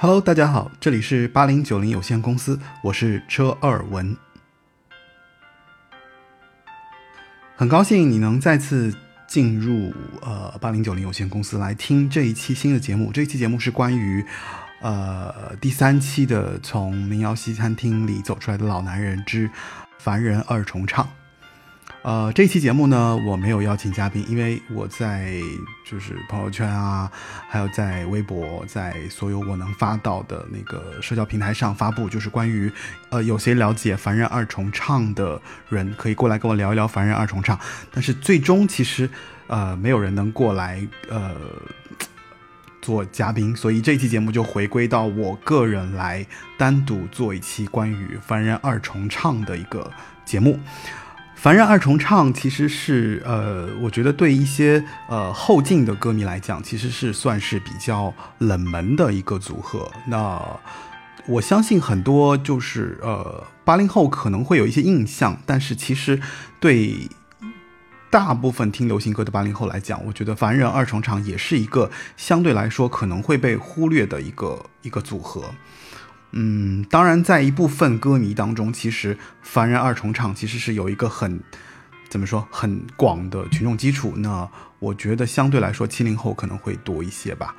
[0.00, 4.16] Hello，大家好，这里是八零九零有限公司，我是车二文，
[7.56, 8.94] 很高兴你能再次
[9.26, 9.92] 进入
[10.22, 13.10] 呃八零九零有限公司来听这一期新的节目。
[13.10, 14.24] 这一期节目是关于
[14.82, 19.50] 呃第三期的从民谣西餐厅里走出来的老男人之
[19.98, 21.08] 凡人二重唱。
[22.08, 25.30] 呃，这期节目呢，我没有邀请嘉宾，因为我在
[25.84, 27.12] 就是朋友圈啊，
[27.50, 32.72] 还有在微博，在所有我能发到的那个社交平台上发布，就是关于
[33.10, 37.60] 呃有谁了解凡人二重唱的人，可以过来跟我聊一聊凡人二重唱。
[37.92, 39.10] 但是最终其实
[39.46, 40.80] 呃没有人能过来
[41.10, 41.36] 呃
[42.80, 49.92] 做嘉宾，所以这期节目就回归到我个人来单独做一期关于凡人二重唱的一个
[50.24, 50.58] 节目。
[51.40, 59.88] 凡人二重唱其实是呃，我觉得对一些呃后进的歌迷来讲，其实是算是比较冷门的一个组合。
[60.08, 60.42] 那
[61.28, 66.20] 我相信很多就是呃八零后可能会有一些印象，但是其实
[66.58, 67.08] 对
[68.10, 75.44] 大部分听流行歌的八零后来讲，我觉得凡人二重唱也是一个相对来说可能会被忽略的一个一个组合。
[76.32, 81.40] 嗯，当然，在一部分歌迷当中，其实凡人二重唱其实是有一个很
[82.08, 84.12] 怎么说很广的群众基础。
[84.16, 84.48] 那
[84.78, 87.54] 我觉得相对来说，七零后可能会多一些吧。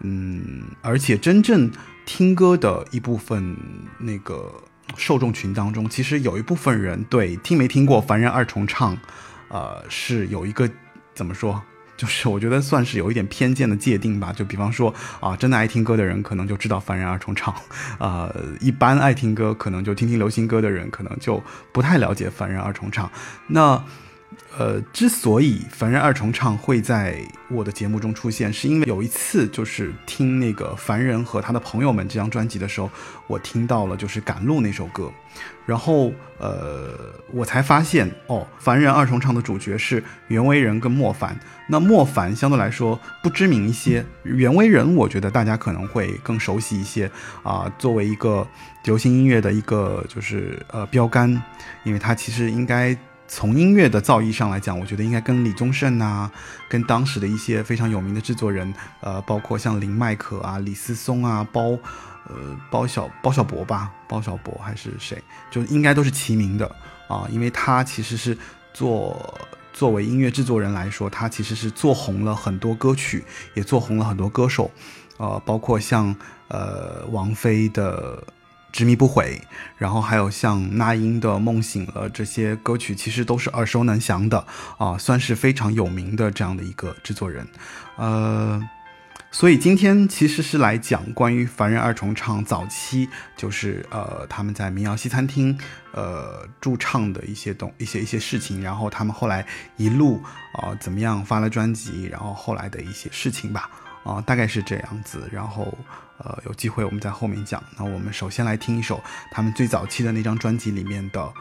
[0.00, 1.70] 嗯，而且真正
[2.06, 3.56] 听歌的一部分
[3.98, 4.52] 那个
[4.96, 8.96] 受众群当中，其实有一部分人对听没听过凡人二重唱，
[9.48, 10.70] 呃，是有一个
[11.14, 11.62] 怎么说？
[12.02, 17.54] 就是我觉得算是有一点偏见的界定吧，就比方说啊，真的爱听歌的人可能就知道凡人二重唱，
[18.00, 23.08] 呃，一般爱听歌可能就听听流行歌的人可能就不太了解凡人二重唱，
[23.46, 23.80] 那。
[24.58, 32.90] 呃，之所以凡人二重唱会在我的节目中出现，是因为有一次就是听那个凡人和他的朋友们这张专辑的时候，
[33.26, 35.10] 我听到了就是《赶路》那首歌，
[35.64, 36.90] 然后呃，
[37.32, 41.38] 我才发现哦，凡人二重唱的主角是袁惟仁跟莫凡。
[41.68, 47.10] 那莫凡相对来说不知名一些，袁惟仁我觉得大家可能会更熟悉一些
[47.42, 47.72] 啊。
[47.78, 48.46] 作为一个
[48.84, 51.42] 流行音乐的一个就是呃标杆，
[51.84, 52.94] 因为他其实应该。
[53.28, 56.30] 从音乐的造诣上来讲，我觉得应该跟李宗盛啊，
[56.68, 61.70] 跟当时的一些非常有名的制作人，呃，包括像林迈可啊、李思松啊、包，
[62.28, 62.34] 呃，
[62.70, 66.70] 包小包小博吧，包小博还是谁，就应该都是齐名的
[67.08, 68.36] 啊，因为他其实是
[68.74, 69.38] 做
[69.72, 74.70] 作为音乐制作人来说，他其实是做红了很多歌曲，也做红了很多歌手，
[75.16, 76.14] 呃，包括像
[76.48, 78.22] 呃王菲的。
[78.72, 79.40] 执迷不悔，
[79.76, 84.46] 然后还有像那英的《梦醒了》这些歌曲，其实都是耳熟能详的
[84.78, 87.46] 啊，算是非常有名的这样的一个制作人。
[87.96, 88.60] 呃，
[89.30, 95.56] 所以今天其实是来讲关于凡人二重唱早期，就是呃他们在民谣西餐厅
[95.92, 99.44] 呃驻唱的一些东一些一些事情，然后他们后来
[99.76, 100.22] 一路
[100.54, 103.70] 啊怎么样发了专辑，然后后来的一些事情吧。
[104.04, 105.76] 啊，大概是这样子，然后，
[106.18, 107.62] 呃，有机会我们在后面讲。
[107.78, 111.32] 那我们首先来听一首他们最早期的那张专辑里面的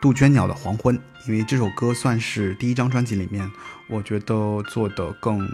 [0.00, 3.50] 杜鹃鸟的黄昏，因为这首歌算是第一张专辑里面
[3.88, 5.48] 我觉得做的更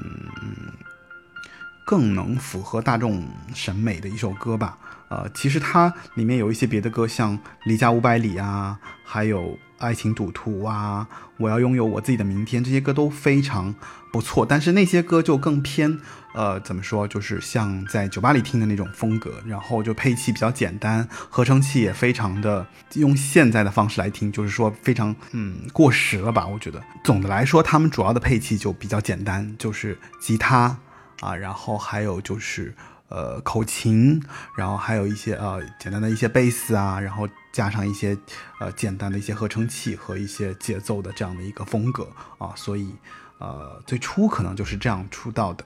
[1.85, 4.79] 更能符合大众审美的一首歌吧。
[5.09, 9.43] 呃，其实它里面有一些别的歌，像《离家五百里》啊，还有
[9.77, 13.75] 《爱情赌徒》啊，《我要拥有我自己的明天》这些歌都非常
[14.11, 14.47] 不错。
[14.47, 16.01] 但是那些歌就更偏，
[16.35, 26.47] 呃，怎么说，就是像在酒吧里听的那种风格，然后就配器比较简单，合成器也非常的用现在的方式来听，就是说非常嗯过时了吧？
[26.47, 30.77] 我觉得总的来说，他们主要的配器就比较简单，就是吉他
[31.21, 32.75] 啊，然后还有就是。
[33.15, 34.23] 呃，口琴，
[34.57, 38.17] 然后还有一些呃简单的一些贝斯啊，然后加上一些
[38.59, 42.95] 呃简单的一些合成器和一些节奏的这样的一个风格啊，所以
[43.37, 45.63] 呃最初可能就是这样出道的。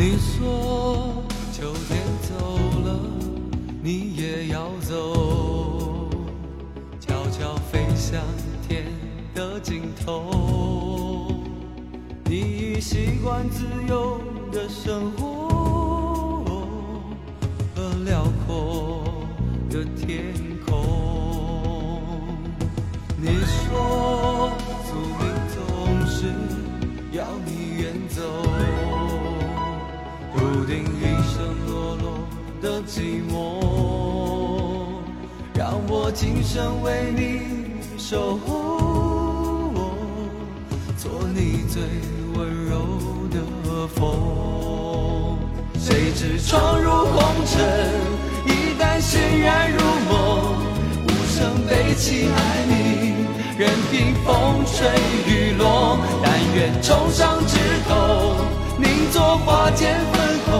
[0.00, 3.00] 你说秋天走了，
[3.82, 6.08] 你也要走，
[7.00, 8.22] 悄悄飞向
[8.68, 9.07] 天。
[9.34, 11.34] 的尽头。
[12.24, 14.20] 你已习惯自由
[14.52, 16.44] 的生活
[17.74, 19.04] 和辽阔
[19.70, 20.34] 的天
[20.66, 22.02] 空。
[23.16, 24.52] 你说
[24.84, 25.20] 宿命
[25.54, 25.56] 总
[26.06, 26.16] 是
[27.12, 27.50] 要你
[27.80, 28.20] 远走，
[30.36, 31.36] 注定一生
[31.66, 32.06] 落落
[32.60, 33.32] 的寂寞。
[35.54, 38.97] 让我今生为你守候。
[41.08, 41.80] 做你最
[42.34, 42.76] 温柔
[43.30, 45.38] 的风。
[45.78, 47.64] 谁知闯入红尘，
[48.44, 49.78] 一旦心然入
[50.10, 50.52] 梦，
[51.06, 52.36] 无声悲泣爱
[52.68, 53.14] 你，
[53.56, 54.86] 任凭风吹
[55.26, 57.56] 雨落，但愿重上枝
[57.88, 58.36] 头，
[58.76, 60.52] 凝作花间粉红。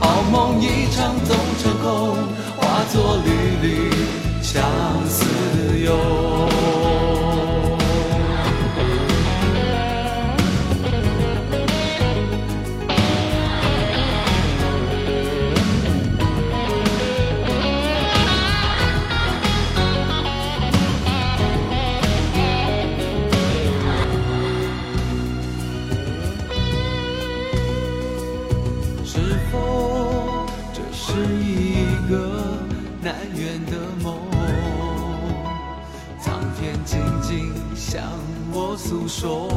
[0.00, 2.16] 好梦一场总成空，
[2.56, 3.92] 化作缕缕
[4.40, 4.62] 相
[5.06, 5.26] 思
[5.84, 6.87] 忧。
[38.78, 39.48] 诉说，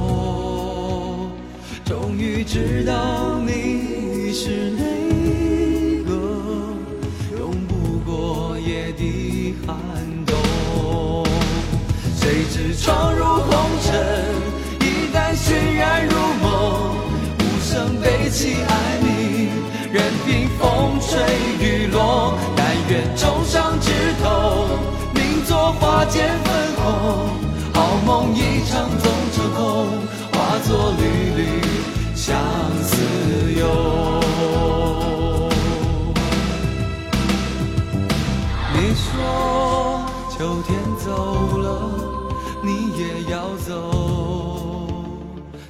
[1.85, 6.11] 终于知道你是那个
[7.37, 9.75] 永不过夜的寒
[10.25, 10.35] 冬。
[12.15, 13.93] 谁知闯入红尘，
[14.79, 16.95] 一旦欣然入梦，
[17.37, 19.49] 无声悲泣爱你，
[19.93, 21.19] 任凭风吹
[21.63, 23.91] 雨落，但愿重上枝
[24.23, 24.67] 头，
[25.13, 27.40] 凝作花间粉红。
[28.71, 29.59] 好梦一场总成空，
[30.31, 31.03] 化作缕
[31.35, 31.43] 缕
[32.15, 32.39] 相
[32.81, 32.95] 思
[33.59, 33.61] 忧。
[38.73, 39.03] 你说
[40.29, 40.69] 秋天
[41.03, 41.07] 走
[41.57, 41.67] 了，
[42.63, 43.69] 你也要走，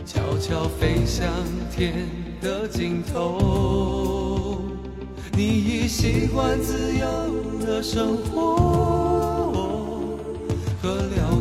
[0.05, 1.27] 悄悄飞向
[1.75, 2.07] 天
[2.39, 4.61] 的尽头。
[5.33, 8.55] 你已习惯自由的生活
[10.81, 11.40] 和辽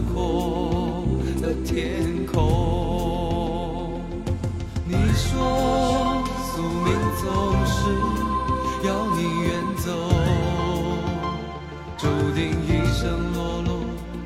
[1.65, 4.01] 天空。
[4.87, 6.23] 你说
[6.53, 6.89] 宿命
[7.21, 7.25] 总
[7.67, 7.79] 是
[8.87, 9.89] 要你远走。
[11.97, 13.71] 注定一生落落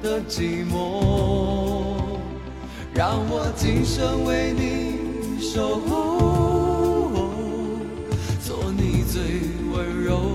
[0.01, 0.73] 的寂寞，
[2.95, 7.11] 让我今生为你守候，
[8.41, 9.43] 做你最
[9.73, 10.34] 温柔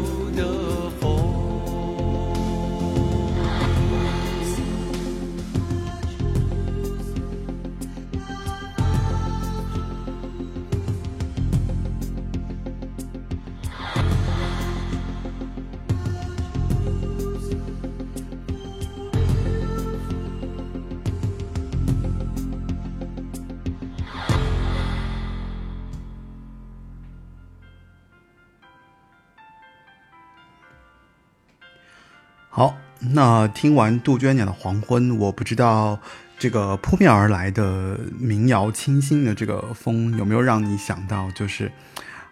[33.21, 35.99] 那听完杜鹃鸟的黄昏，我不知道
[36.37, 41.69] 这个扑面而来的民谣清新的这个风有没有让你想到，就是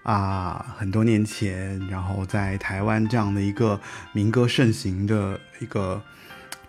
[0.03, 3.77] 啊，很多年前，然后在台湾这样的一个
[4.13, 6.01] 民歌盛行的一个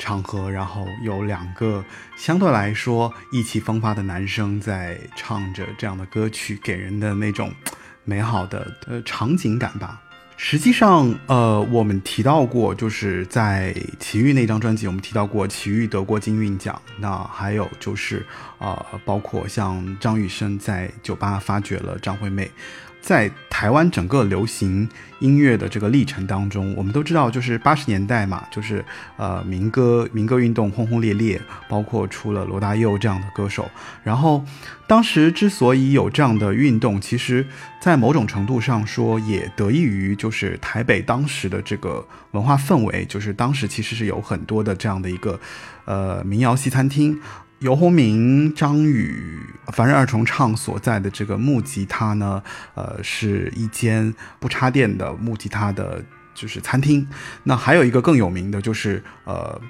[0.00, 1.84] 场合，然后有两个
[2.16, 7.52] 相对来说意气风发的男生在唱着这样的歌曲，给人的那种
[8.02, 10.02] 美好的呃场景感吧。
[10.40, 16.80] 实际上，呃，我们提到过，就是在奇遇那张专辑，我们提到过奇遇得过金韵奖。
[17.00, 18.24] 那还有就是，
[18.58, 22.48] 呃，包括像张雨生在酒吧发掘了张惠妹。
[23.08, 24.86] 在台湾整个流行
[25.20, 28.84] 音乐的这个历程当中，我们都知道，就是八十年代嘛，就是
[29.16, 33.70] 呃民歌民歌运动轰轰烈烈，包括出了罗大佑这样的歌手。
[34.04, 34.44] 然后
[34.86, 37.46] 当时之所以有这样的运动，其实
[37.80, 45.40] 在某种程度上说，也得益于就是台北当时的这个文化氛围，就是当时其实是有很多的这样的一个
[45.86, 47.18] 呃民谣西餐厅。
[47.60, 49.40] 游鸿明、张宇、
[49.72, 52.40] 凡人二重唱所在的这个木吉他呢，
[52.74, 57.04] 呃，是一间不插电的木吉他的就是餐厅。
[57.42, 59.60] 那还有一个更有名的就是呃，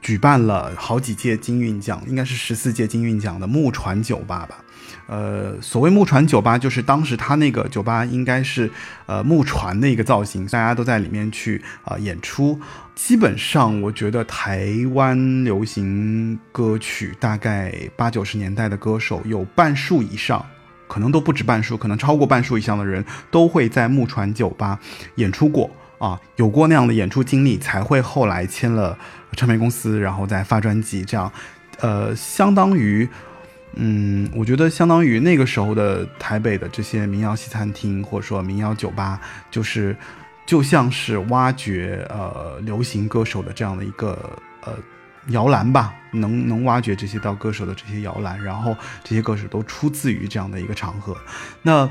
[0.00, 4.58] 举办了好几届金韵奖，应该是十四届金韵奖的木船酒吧吧。
[5.06, 8.70] 呃，所谓木船酒吧，就是当时他那个酒吧应该是
[9.04, 12.58] 呃木船的一个造型，大家都在里面去啊、呃、演出。
[12.94, 20.44] 基本上，我觉得台湾流行歌曲大概八九十年代的歌手有半数以上，
[20.86, 24.78] 可能都不止半数，可能超过半数以上的人都会在木船酒吧
[25.16, 28.96] 演出过啊，有过那样的演出经历，才会后来签了
[29.34, 31.32] 唱片公司，然后再发专辑，这样，
[31.80, 33.08] 呃，相当于。
[33.76, 39.96] 嗯，我觉得相当于那个时候的台北的这些民谣西餐厅，或者说民谣酒吧，就是
[40.46, 44.16] 就像是挖掘呃流行歌手的这样的一个
[44.60, 44.74] 呃
[45.30, 51.16] 摇篮吧，能能挖掘这些到歌手的这些摇篮，然后这些歌手都出自于这样的一个场合。
[51.60, 51.90] 那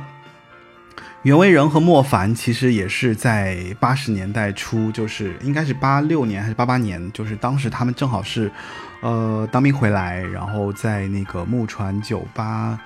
[1.23, 8.51] 袁惟仁和莫凡其实也是在八十年代初，就是应该是八六年还是八八年，就是当时他们正好是
[8.99, 12.77] 呃当兵回来，然后在那个木船酒吧。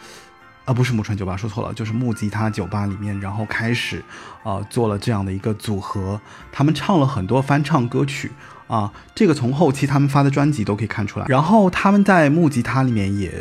[0.66, 4.04] 啊，不是木船酒吧，说错了，就是木吉他酒吧里面，然后开始，
[4.44, 6.20] 呃，做了这样的一个组合。
[6.52, 8.30] 他们唱了很多翻唱歌曲
[8.68, 11.26] 啊，这个从后期他们发的专辑都可以看出来。
[11.28, 13.32] 然后他们在木吉他里面也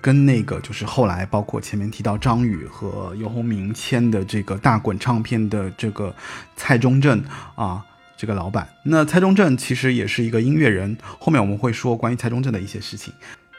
[0.00, 6.14] 跟那个就是后来包括前面提到张宇和游鸿明签的这个大滚唱片的这个
[6.56, 7.22] 蔡中正
[7.54, 7.84] 啊，
[8.16, 8.66] 这个老板。
[8.84, 13.12] 那蔡中正其实也是一个音乐人，后面我们会说关于蔡中正的一些事情。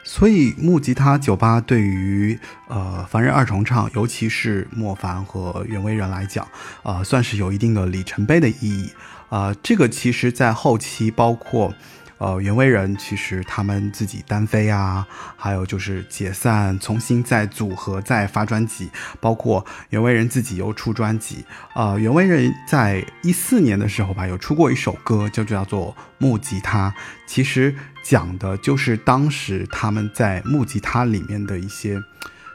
[0.04, 2.36] 所以木吉他酒吧对于
[2.66, 6.44] 呃凡人二重唱，尤其是莫凡和袁惟仁来讲，
[6.82, 8.90] 啊，算是有一定的里程碑的意义。
[9.32, 11.72] 啊，这个其实在后期包括。
[12.18, 15.04] 呃，袁惟仁其实他们自己单飞啊，
[15.36, 21.44] 还有就是解散，重新再组合再发专辑，包括袁惟仁自己又出专辑。
[21.74, 26.90] 呃，袁惟仁在一四年的时候吧，有出过一首歌，就叫做《木吉他》，
[27.26, 27.74] 其实
[28.04, 32.00] 讲的就是当时他们在木吉他里面的一些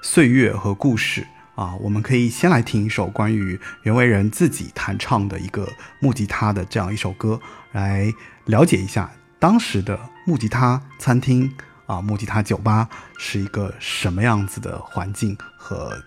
[0.01, 1.75] 岁月和故事啊。
[1.81, 5.67] 我们可以先来听一首关于袁惟仁自己弹唱的一个
[5.99, 7.41] 木吉他的这样一首歌，
[7.73, 8.13] 来
[8.45, 9.11] 了解一下。
[9.39, 11.53] 当时的木吉他餐厅
[11.85, 12.87] 啊，木吉他酒吧
[13.19, 16.01] 是一个什么样子的环境和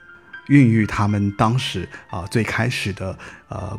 [0.49, 3.17] 孕育他们当时啊最开始的
[3.49, 3.79] 呃，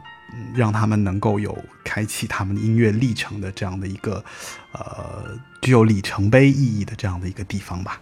[0.55, 4.23] 让他们能够有开启他们音乐历程的这样的一个
[4.71, 7.99] 呃具有里程碑意义的这样的一个地方吧。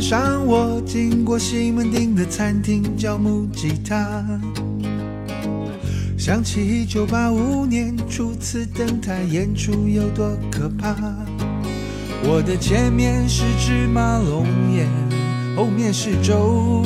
[0.00, 4.24] 上我经过西门町的餐厅，叫木吉他。
[6.18, 10.94] 想起一九八五年初次登台演出有多可怕。
[12.24, 14.88] 我的前面是芝麻龙眼，
[15.56, 16.82] 后面是周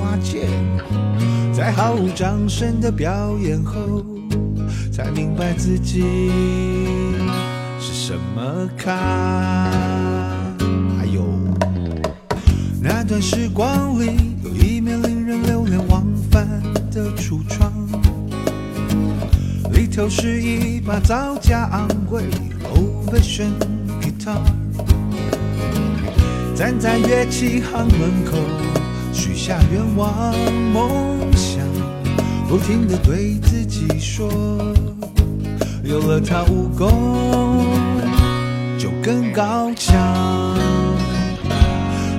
[0.00, 0.48] 华健。
[1.52, 4.04] 在毫无掌声的表演后，
[4.92, 6.02] 才明白自己
[7.80, 10.17] 是什么咖。
[12.90, 16.48] 那段时光里，有一面令人流连忘返
[16.90, 17.70] 的橱窗，
[19.72, 22.24] 里头是一把造价昂贵
[22.74, 23.50] old fashion
[24.00, 24.38] guitar。
[26.56, 28.38] 站在乐器行门口，
[29.12, 30.34] 许下愿望
[30.72, 31.62] 梦想，
[32.48, 34.32] 不停地对自己说，
[35.84, 37.66] 有了它武功
[38.78, 40.77] 就更高强。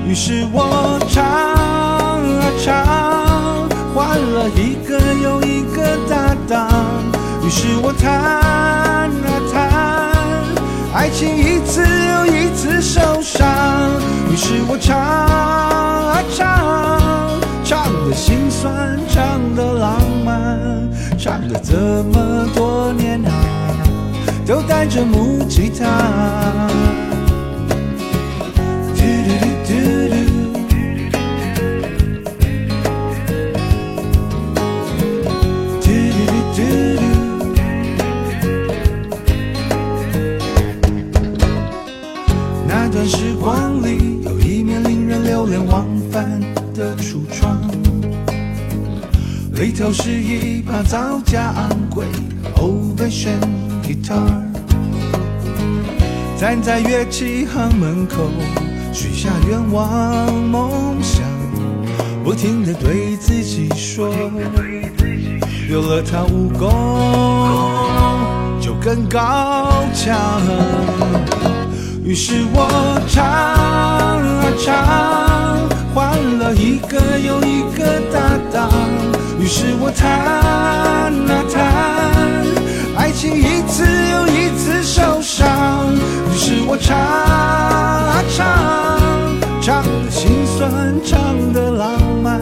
[0.10, 6.68] 于是我唱啊唱，换了一个又一个搭档。
[7.46, 9.12] 于是我弹啊
[9.54, 13.48] 弹，爱情一次又一次受伤。
[14.32, 20.90] 于是我唱啊唱，唱的心酸，唱的浪漫，
[21.20, 23.32] 唱了这么多年啊，
[24.44, 26.68] 都带着木吉他。
[49.60, 52.06] 里头是一把造价昂贵
[52.56, 53.42] Ovation
[53.84, 54.16] guitar，
[56.40, 58.30] 站在乐器行门口，
[58.94, 61.26] 许下愿望梦想，
[62.24, 64.10] 不停地对自己说，
[65.70, 66.72] 有了它武功
[68.62, 70.42] 就更高强。
[72.02, 75.70] 于是我唱啊唱，
[76.54, 78.70] 一个又一个搭档。
[79.40, 81.58] 于是我弹啊弹，
[82.98, 85.94] 爱情一次又一次受伤。
[86.32, 88.46] 于是我唱啊唱，
[89.62, 92.40] 唱的心酸，唱的浪漫，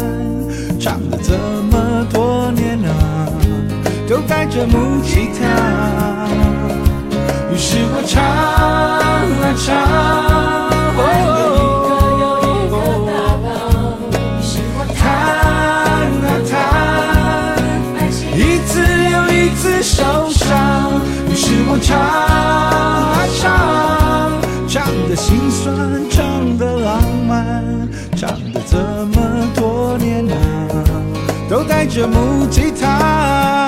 [0.79, 1.37] 唱了这
[1.71, 3.29] 么多年啊，
[4.09, 5.45] 都带着木吉他。
[7.53, 9.75] 于是我唱啊唱，
[10.97, 11.46] 弹
[21.87, 24.29] 唱啊唱，
[24.67, 25.73] 唱的心酸，
[26.09, 27.63] 唱的浪漫，
[28.17, 28.77] 唱的这
[29.15, 30.35] 么多年啊，
[31.49, 33.66] 都带着木吉他。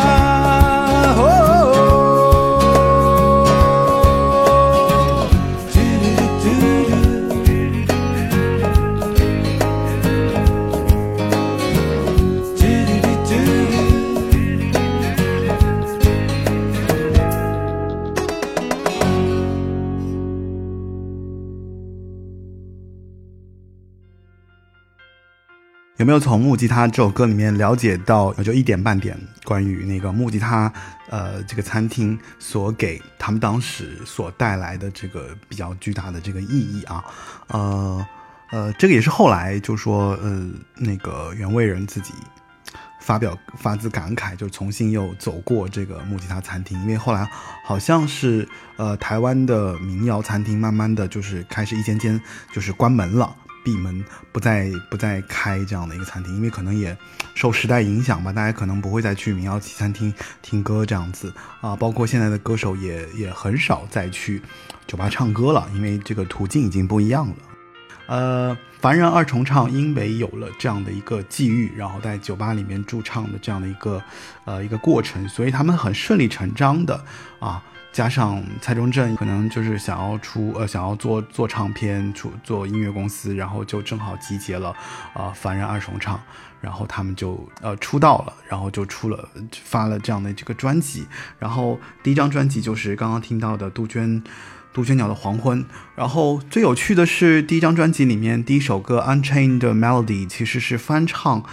[26.09, 30.73] 没有从木吉他这首歌里面了解到就一点半点关于那个木吉他
[31.07, 37.05] 呃这个餐厅所给他们当时所带来的这个比较巨大的这个意义啊？
[37.49, 38.07] 呃
[38.49, 42.11] 呃，这个也是后来就说呃那个原味人自己
[42.99, 47.29] 发表发自感慨，就重新又走过这个木吉他餐厅，因为后来
[47.63, 52.19] 好像是呃台湾的民谣餐厅慢慢的就是开始一间间
[52.51, 53.35] 就是关门了。
[53.63, 56.97] 闭门不再不再开这样的一个餐厅，因为可能也
[57.35, 64.41] 受时代影响吧，大家可能不会再去民谣餐厅听歌这样子啊，包括现在的歌手也也很少再去
[64.87, 67.35] 酒吧唱歌了，因为这个途径已经不一样了。
[68.07, 74.01] 呃，凡人二重唱因为有了这样的一个际遇，然后在酒吧里面驻唱的这样的一个
[74.45, 77.05] 呃一个过程，所以他们很顺理成章的
[77.39, 77.63] 啊。
[77.91, 84.75] 加上蔡中正可能就是想要出呃想要做做唱片出做音乐公司，然后就正好集结了
[85.13, 86.19] 啊、凡人二重唱，
[86.61, 89.27] 然后他们就呃出道了，然后就出了
[89.63, 94.23] 发了这样的这个专辑，然后第一张专辑就是刚刚听到的杜鹃。
[94.71, 101.43] 杜鹃鸟的黄昏，然后最有趣的是，第一张专辑里面第一首歌《Unchained Melody》其实是翻唱，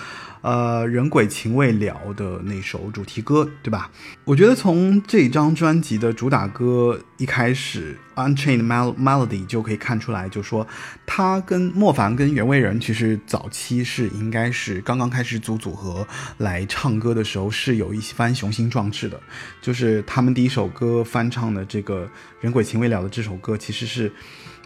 [0.46, 3.90] 呃，人鬼情未了的那首主题歌，对吧？
[4.24, 7.98] 我觉得从这张专辑的主打歌一开始，
[8.36, 10.64] 《Unchained Melody》就可以看出来，就说
[11.04, 16.06] 他跟莫凡跟袁惟仁其实早期是应该是刚刚开始组组合
[16.38, 19.20] 来唱歌的时候是有一番雄心壮志的，
[19.60, 22.06] 就是他们第一首歌翻唱的这个
[22.40, 24.12] 《人鬼情未了》的这首歌，其实是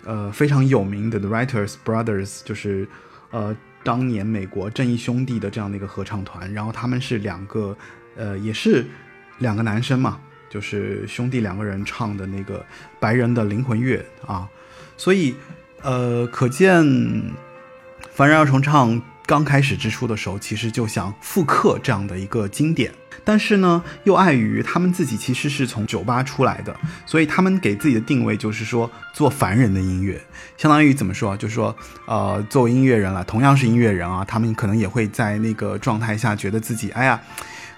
[0.05, 2.87] 呃非常有名的 The Writers Brothers，就是
[3.31, 7.77] 呃当年美国正义兄弟的这样的一个合唱团，然后他们是两个
[8.17, 8.85] 呃也是
[9.39, 12.65] 两个男生嘛，就是兄弟两个人唱的那个
[12.99, 14.49] 白人的灵魂乐啊，
[14.97, 15.35] 所以
[15.83, 16.85] 呃可见
[18.11, 22.93] 凡人要重唱刚开始之初的时候，其实就想复刻这样的一个经典，
[23.25, 30.21] 但是呢，又碍于他们自己其实是从酒吧出来的，所以他们给自己的定位就是说做凡人的音乐，
[30.57, 31.37] 相当于怎么说？
[31.37, 31.73] 就是说，
[32.07, 37.21] 呃，作为音乐人了，同样是音乐人啊，他们可能也会在那个状态下觉得自己，哎呀，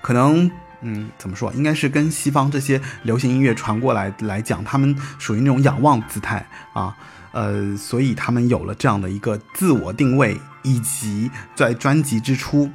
[0.00, 0.50] 可能。
[0.84, 1.52] 嗯，怎么说？
[1.52, 6.96] 应该是跟西方这些流行音乐传过来来讲，他们属于那种仰望姿态啊，
[7.30, 12.70] 呃，所以他们有了这样的一个自我定位，以及在专辑之初，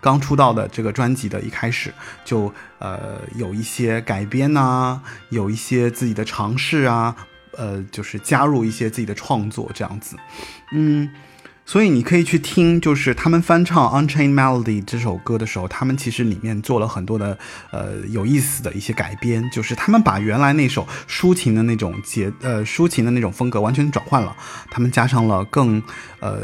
[0.00, 1.92] 刚出道的这个专辑的一开始
[2.24, 5.00] 就呃有一些改编呐、
[5.30, 7.14] 有一些自己的尝试啊，
[7.56, 10.16] 呃，就是加入一些自己的创作这样子，
[10.72, 11.10] 嗯。
[11.64, 17.38] 所以你可以去听，就是他们翻唱《Unchained Melody》这首歌的时候，他们其实里面做了很多的
[17.70, 24.36] 呃有意思的一些改编，就是他们把原来那首抒情的那种节呃抒情的那种风格完全转换了，
[24.72, 25.80] 他们加上了更
[26.18, 26.40] 呃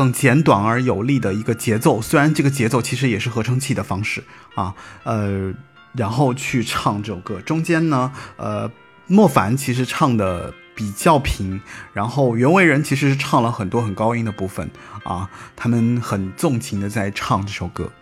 [0.00, 5.52] 更简短而有力的一个节奏，虽然这个节奏其实也是合成器的方式啊，呃，
[5.92, 8.70] 然后去唱这首歌，中间呢，呃，
[9.06, 10.54] 莫凡其实唱的。
[10.72, 11.60] 比较平，
[11.92, 14.70] 然后袁惟仁其实是唱了很多很高音的部分
[15.04, 17.92] 啊，他们很纵情的在唱这首歌，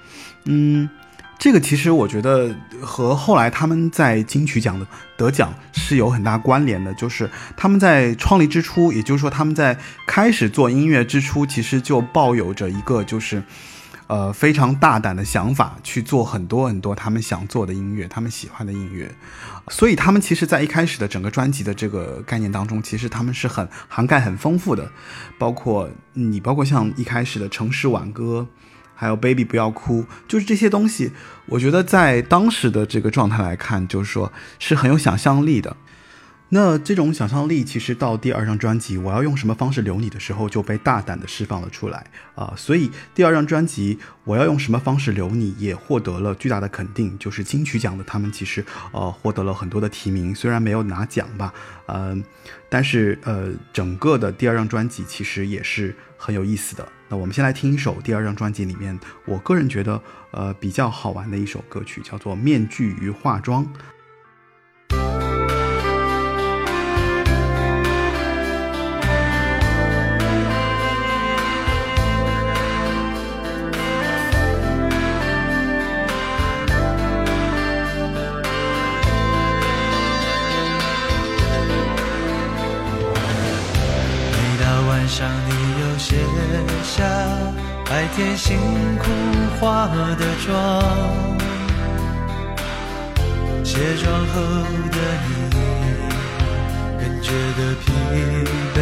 [0.44, 0.88] 嗯，
[1.38, 13.42] 这个其实我觉得和后来他们在金曲奖的得奖是有很大关联的，就是他们在创立之初，也就是说他们在开始做音乐之初，其实就抱有着一个就是。
[14.08, 19.14] 呃，非常大胆的想法去做很多很多他们想做的音乐，他们喜欢的音乐，
[19.68, 24.90] 所以他们其实，在一开始的整个专辑的这个概念当中，其实他们是很涵盖很丰富的，
[25.36, 28.46] 包括你，包括像一开始的城市挽歌，
[29.00, 31.12] 还有 Baby 不要哭，就是这些东西，
[31.46, 35.76] 我觉得在当时的这个状态来看，就是说是很有想象力的。
[36.50, 42.52] 那这种想象力，其实到第二张专辑《我要用什么方式留你》的时候，就被大胆的释放了出来啊！
[42.56, 51.52] 所以第二张专辑《我要用什么方式留你》也获得了巨大的肯定，就是金曲奖的他们其实呃获得了很多的提名，虽然没有拿奖吧，
[51.86, 52.24] 嗯，
[52.70, 56.88] 但是呃整个的第二张专辑其实也是很有意思的。
[57.08, 63.66] 那我们先来听一首第二张专辑里面我个人觉得呃比较好玩的一首歌曲，叫做《面具与化妆》。
[88.18, 88.58] 天辛
[88.98, 89.04] 苦
[89.60, 89.86] 化
[90.18, 90.82] 的妆，
[93.62, 94.34] 卸妆后
[94.90, 95.30] 的你，
[96.98, 97.86] 更觉得疲
[98.74, 98.76] 惫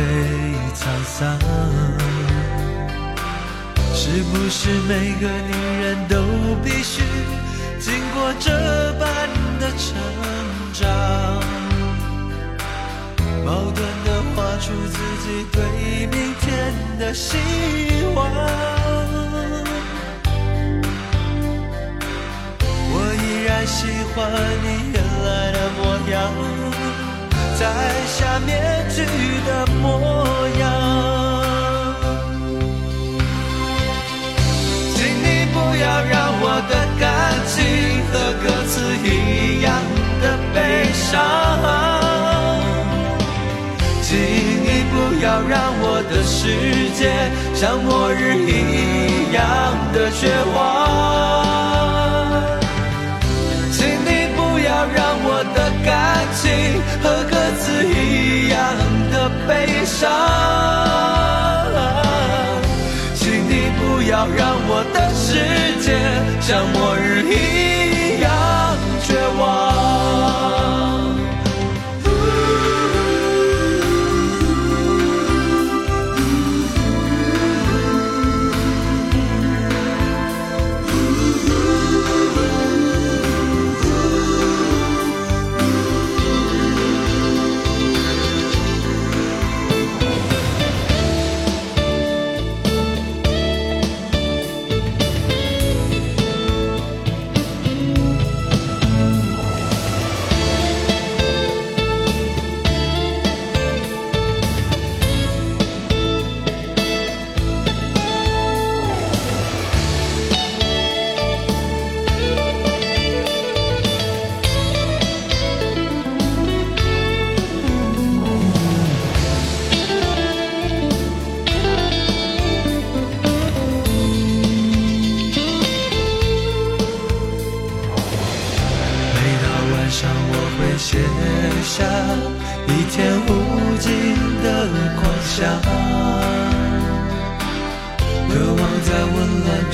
[0.75, 1.39] 沧桑。
[3.93, 6.17] 是不是每个女人都
[6.65, 7.03] 必须
[7.79, 8.51] 经过这
[8.99, 9.05] 般
[9.61, 9.85] 的成
[10.73, 10.89] 长？
[13.45, 14.97] 矛盾的画出自
[15.27, 15.61] 己对
[16.07, 17.37] 明天的希
[18.15, 19.26] 望。
[23.47, 24.29] 然喜欢
[24.61, 25.81] 你原来的模
[26.11, 26.15] 样，
[27.57, 27.63] 摘
[28.07, 28.51] 下面
[28.91, 28.97] 具
[29.47, 29.85] 的模
[30.59, 30.63] 样。
[34.95, 37.05] 请你不要让我的感
[37.47, 37.55] 情
[38.11, 39.71] 和歌词一样
[40.21, 40.57] 的悲
[40.93, 41.15] 伤，
[44.03, 46.35] 请你不要让我的世
[46.99, 47.01] 界
[47.55, 49.39] 像末日一样
[49.93, 51.86] 的绝望。
[55.87, 55.95] 感
[56.35, 56.51] 情
[57.01, 58.59] 和歌词一样
[59.13, 60.11] 的悲伤，
[63.15, 65.39] 请你不要让我的世
[65.81, 65.87] 界
[66.41, 67.66] 像末日一样。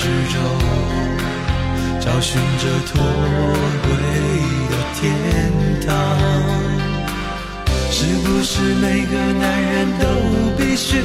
[0.02, 0.42] 之中，
[2.00, 3.00] 找寻着脱
[3.84, 3.88] 轨
[4.68, 5.00] 的天
[5.86, 5.88] 堂。
[7.88, 8.50] 是不是
[8.82, 10.04] 每个男人都
[10.58, 10.98] 必须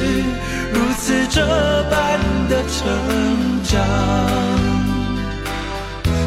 [0.72, 1.46] 如此这
[1.88, 2.76] 般的成
[3.62, 3.78] 长？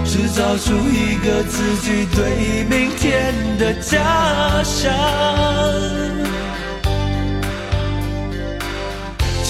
[0.06, 4.94] 制造出一个自己对明天的假象。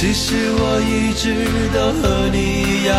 [0.02, 2.92] 其实我一直都和你一样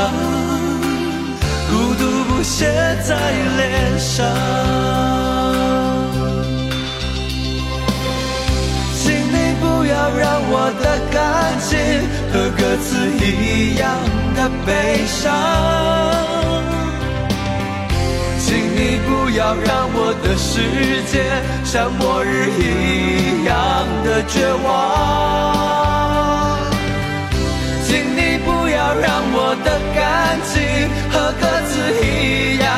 [1.68, 2.64] 孤独不写
[3.02, 4.24] 在脸上
[8.94, 11.74] 请你不要让我的感情
[12.32, 13.98] 和歌词一样
[14.36, 15.26] 的悲伤
[18.38, 21.24] 请你不要让我的世界
[21.64, 25.81] 像末日一样的绝望。
[29.00, 30.60] 让我的感情
[31.10, 31.72] 和歌词
[32.04, 32.68] 一样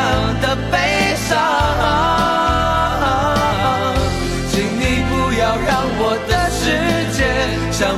[0.41, 0.75] 的悲
[1.27, 1.31] 伤。
[4.51, 6.63] 请你不要让我的世
[7.17, 7.19] 界
[7.73, 7.97] 像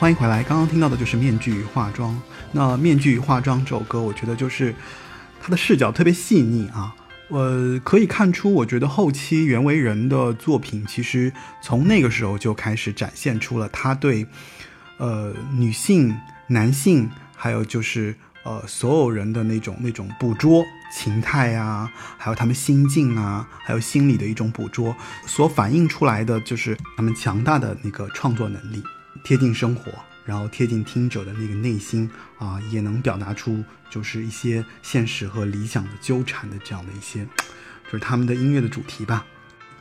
[0.00, 0.42] 欢迎回来。
[0.42, 2.14] 刚刚听到的就是《面具与化妆》。
[2.52, 4.74] 那《面具与化妆》这首歌，我觉得就是
[5.42, 6.96] 它的视角特别细腻啊。
[7.28, 14.26] 呃，可以看出，我觉得后期袁惟仁的作品，其实从那个时候就开始展现出了他对
[14.96, 28.82] 呃女性、男性，还有就是呃所有人的那种那种捕捉情态啊，还有他们心境啊，还有心理的一种捕捉，所反映出来的就是他们强大的那个创作能力，
[29.22, 29.92] 贴近生活。
[30.26, 37.26] 然后贴近听者的那个内心啊，也能表达出就是一些现实和理想的纠缠的这样的一些，
[37.90, 39.26] 就是他们的音乐的主题吧。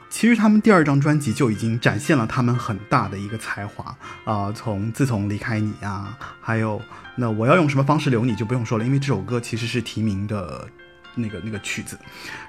[0.10, 4.52] 其实他们第二张专辑就已经展现了他们很大的一个才华啊。
[4.52, 6.82] 从自从离开你啊，还有
[7.16, 10.68] 那我要用什么方式留你就不用说了，因为这首歌其实是提名的。
[11.16, 11.98] 那个那个曲子，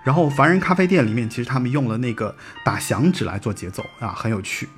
[0.05, 4.69] 然后凡人咖啡店里面，其实他们用了那个打响指来做节奏啊，很有趣。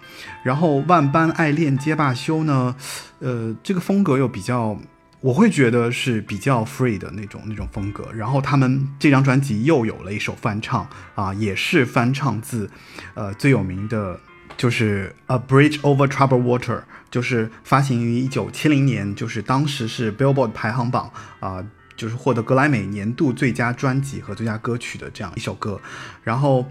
[0.43, 2.75] 然后万般爱恋皆罢休呢，
[3.19, 4.79] 呃，这个风格又比较，
[5.21, 8.11] 我会觉得是比较 free 的那种那种风格。
[8.13, 12.71] 然后他们这张专辑又有了一首翻唱啊，也是翻唱自，
[13.15, 14.19] 呃，最有名的
[14.57, 21.63] 就是 A Bridge Over Troubled Water，就是发行于一九七零年，就是当时是 Billboard 排行榜啊。
[22.03, 25.81] 就是获得格莱美年度最佳专辑和最佳歌曲的这样一首歌，
[26.25, 26.67] 然后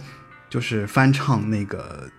[0.49, 2.09] 就是翻唱那个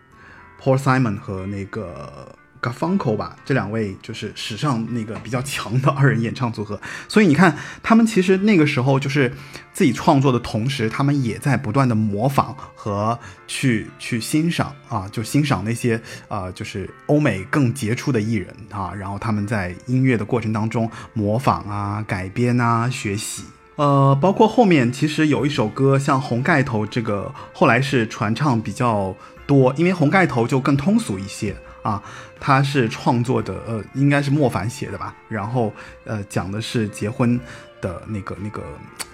[0.59, 2.35] Paul Simon 和那个。
[2.63, 9.35] Garfunkel 吧，这两位就是史上那个比较强的二人演唱组合，所以你看，他们其实那个时候就是
[9.73, 23.43] 自己创作的同时，他们也在不断的模仿和去去欣赏啊，就欣赏那些啊，就是欧美更杰出的艺人啊，然后他们在音乐的过程当中模仿啊、改编啊、学习，
[23.75, 29.17] 呃，包括后面其实有一首歌，像《红盖头》这个，后来是传唱比较
[29.49, 31.57] 多，因为《红盖头》就更通俗一些。
[31.83, 32.03] 啊，
[32.41, 35.15] 他是创作的，呃，应该是莫凡写的吧。
[35.29, 35.73] 然后，
[36.05, 37.39] 呃，讲的是结婚
[37.81, 38.63] 的那个那个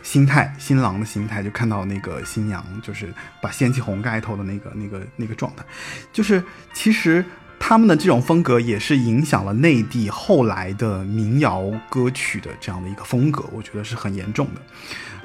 [0.03, 5.65] 心态，新郎的心态，就看到那个新娘就是把掀起红盖头的那个那个那个状态，
[6.13, 6.43] 就是
[6.75, 7.25] 其实
[7.59, 14.61] 他们的这种风格也是影响了内地后来的民谣歌曲的这样的一个风格，我觉得是很严重的。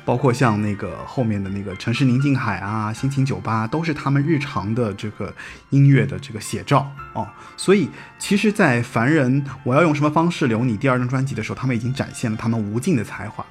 [0.06, 5.34] 包括像那个后面的那个城市宁静海啊，心情酒吧，都是他们日常的这个
[5.70, 7.28] 音乐的这个写照哦。
[7.56, 7.90] 所以
[8.20, 13.46] 其实，在凡人我要用什么方式留你第二张专辑的时候，他们已经展现了他们无尽的才华。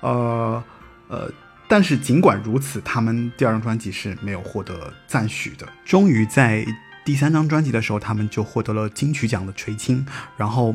[0.00, 0.62] 呃
[1.08, 1.30] 呃，
[1.68, 5.66] 但是尽管如此，他们第二张专辑是没有获得赞许的。
[5.84, 6.66] 终于在
[7.04, 10.04] 第三张专辑的时候，他们就获得了金曲奖的垂青，
[10.36, 10.74] 然后。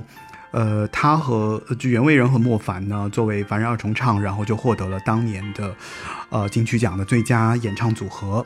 [0.51, 5.75] 呃，他和就袁惟仁和莫凡呢，作为凡人二重唱，然后就获得了当年的，
[6.29, 8.45] 呃金曲奖的最佳演唱组合。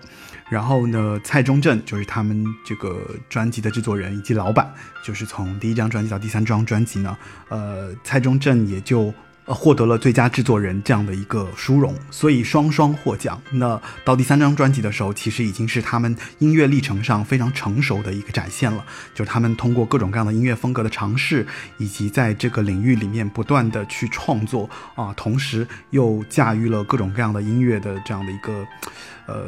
[0.50, 4.72] 然后呢，蔡中正就是他们这个专辑的制作人以及老板，
[5.04, 7.18] 就是从第一张专辑到第三张专辑呢，
[7.50, 9.13] 呃，蔡中正也就。
[9.45, 13.39] 呃，获得了最佳制作人这样的一个殊荣，所以双双获奖。
[13.51, 18.84] 那到第三张专辑的时候，其实已经是他们音乐历程上非常成熟的一个展现了。
[19.13, 21.45] 就是他们通过各种各样的音乐风格的尝试，
[21.77, 28.65] 以及在这个领域里面不断的去创作啊，同时又驾驭了各种各样的音乐的这样的一个
[29.27, 29.45] 呃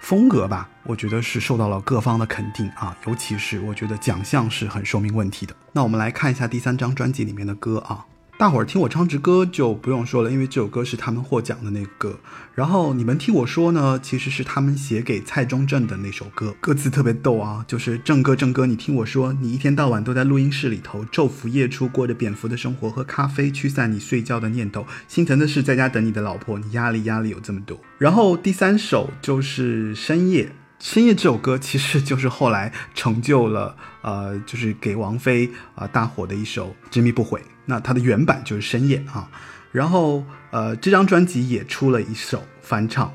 [0.00, 0.68] 风格吧。
[0.82, 5.54] 我觉得是受到了各方的肯定啊，尤其是我觉得奖项是很说明问题的。
[5.70, 8.06] 那我们来看一下第三张专辑里面的歌啊。
[8.42, 12.18] 大伙儿听我唱支歌就不用说了，因为这首歌是他们获奖的那个。
[12.56, 27.78] 然后你们听我说呢，其实是他们写给蔡中正的那首歌，歌词特别逗啊，就是正哥正哥，你听我说，你一天到晚都在录音室里头昼伏夜出，过着蝙蝠的生活，喝咖啡驱散你睡觉的念头，心疼的是在家等你的老婆，你压力压力有这么多。
[27.96, 30.50] 然后第三首就是深夜。
[30.80, 37.38] 深夜这首歌其实就是后来成就了，呃，就是给王菲啊大火的一首《执迷不悔》。
[37.66, 39.30] 那它的原版就是深夜啊。
[39.70, 43.12] 然后，呃，这张专辑也出了一首翻唱，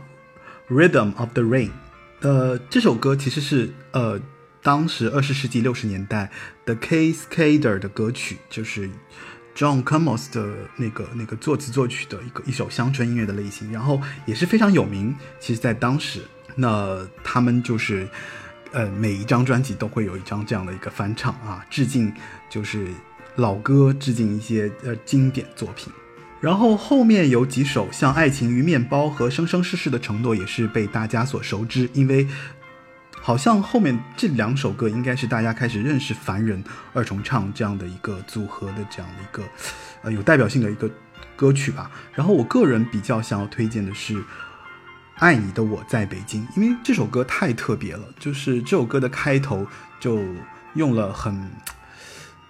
[0.73, 1.69] 《Rhythm of the Rain》。
[2.21, 4.19] 呃，这首歌其实是呃
[4.61, 6.31] 当时二十世纪六十年代
[6.65, 8.89] The Cascade 的歌曲，就是
[9.55, 15.15] John Camos 的那个那个作词作曲的一个一首乡村音乐的类型，然后也是非常有名。
[15.39, 16.21] 其实，在当时。
[16.59, 18.09] 那他们就是，
[18.71, 22.11] 呃，每一张专辑都会有一张这样的一个翻唱啊，致敬
[22.49, 22.87] 就是
[23.37, 25.91] 老歌，致敬一些呃经典作品。
[26.41, 32.27] 然后后面有几首像《爱情与面包》和《生生世世的承诺》也是被大家所熟知，因为
[33.21, 39.43] 好像后面这两首歌应该是大家开始认识凡人二重唱这样的一个组合的这样的一个
[40.03, 40.89] 呃有代表性的一个
[41.35, 41.89] 歌曲吧。
[42.13, 44.21] 然后我个人比较想要推荐的是。
[45.19, 49.65] 爱你的我在北京，因为这首歌太特别了，就是这首歌的开头
[49.99, 50.21] 就
[50.75, 51.33] 用了很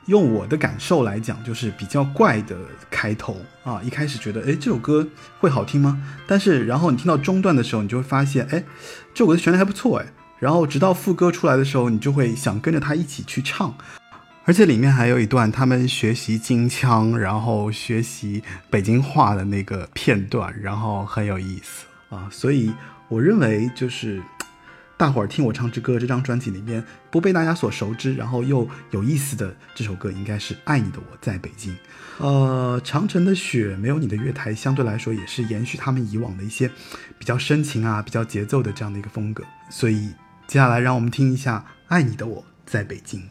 [0.07, 2.57] 用我的感受来讲，就是比较怪的
[2.89, 3.81] 开头啊。
[3.83, 5.07] 一开始觉得，哎，这首歌
[5.39, 6.01] 会好听吗？
[6.25, 8.63] 但是，然后你听到中段的时候，你就会发现，哎，
[9.13, 10.07] 这首歌的旋律还不错，哎。
[10.39, 13.75] 然后，直到副歌出来的时候，你就会想跟着他一起去唱。
[14.45, 22.29] 而且里面还有一段他们学习京腔，然后学习北京话的那个片段，然后很有意思啊。
[22.31, 22.71] 所以，
[23.09, 24.21] 我认为就是。
[24.97, 31.71] 大伙儿听我唱支歌，这张专辑里面不被大家所熟知，然后又有意思的这首歌，应该是《爱你的我在北京》。
[32.17, 36.67] 呃，长城的雪没有你的月台，相对来说也是延续他们以往的一些
[37.19, 39.43] 比较深情啊、比较节奏的这样的一个风格。
[39.69, 40.09] 所以
[40.47, 43.21] 接下来让我们听一下《爱你的我在北京》。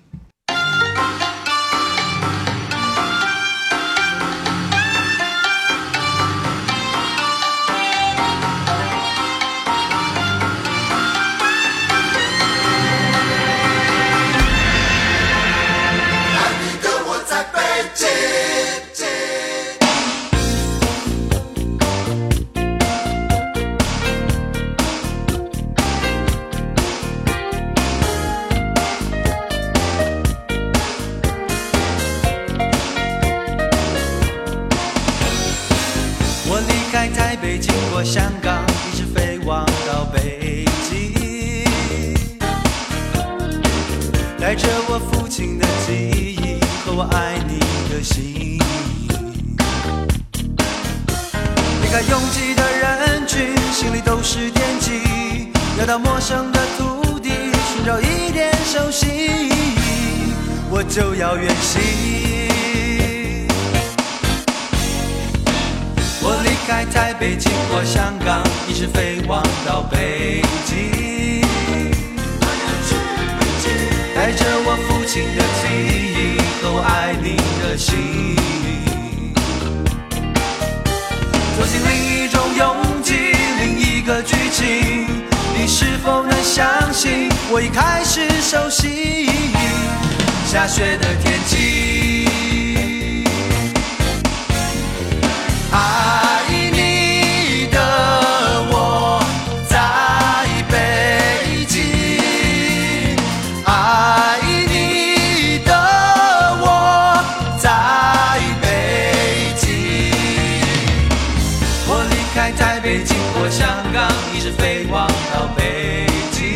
[112.52, 116.54] 在北京或香港，一直飞往到北京，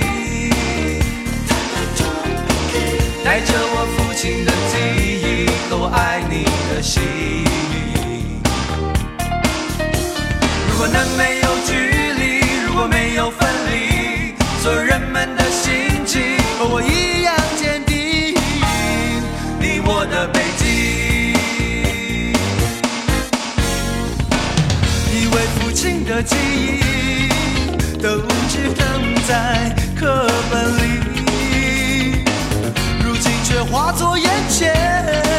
[3.24, 4.76] 带着我父亲的记
[5.22, 7.03] 忆和我爱你的心。
[10.70, 11.74] 如果能没有距
[12.12, 16.20] 离，如果没有分离，所有人们的心情
[16.59, 17.39] 和我一样。
[26.10, 27.28] 的记忆
[28.02, 28.08] 都
[28.48, 32.24] 只能在课本里
[33.04, 35.29] 如今却化作眼前。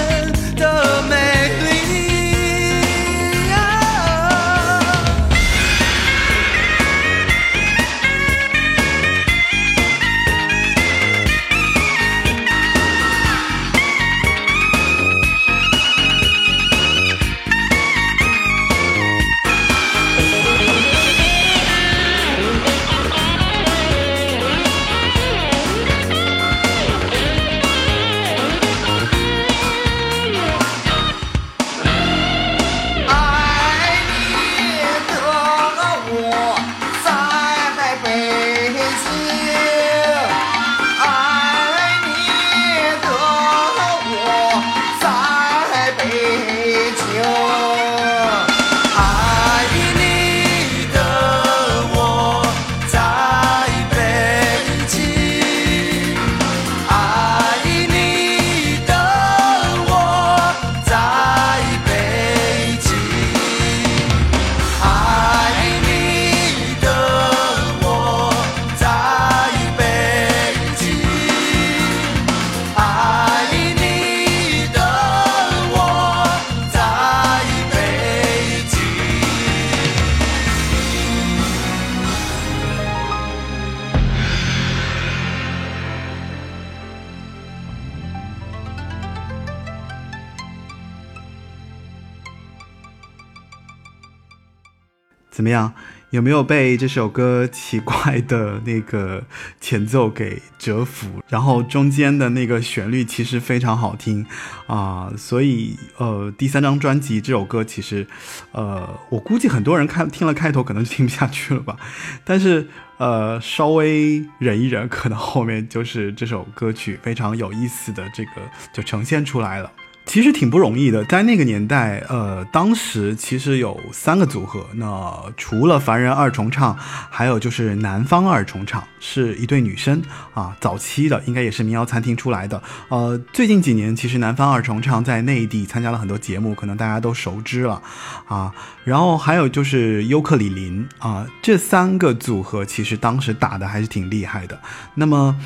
[96.12, 99.24] 有没有被这首歌奇怪的那个
[99.62, 101.08] 前奏给折服？
[101.30, 104.26] 然后中间的那个旋律其实非常好听
[104.68, 108.06] 啊，所以呃，第三张专辑这首歌其实，
[108.52, 111.78] 呃，我估计很多人看听了开头可能就听不下去了吧，
[112.26, 118.32] 但是呃，稍微忍一忍，可能后面就是这首歌曲非常有意思的这个
[118.74, 119.72] 就呈现出来了。
[120.04, 126.78] 其实挺不容易的，在那个年代，呃，当时其实有三个组合，那除了凡人二重唱，
[127.10, 130.02] 还有就是南方二重唱，是一对女生
[130.34, 132.62] 啊，早期的应该也是民谣餐厅出来的。
[132.90, 137.82] 呃，最近几年，其实南方二重唱在内地参加了很多节目，可能大家都熟知了
[138.28, 138.52] 啊。
[138.84, 144.60] 然后还有就是尤克里林啊，这三个组合其实当时打的还是挺厉害的。
[144.96, 145.40] 那么。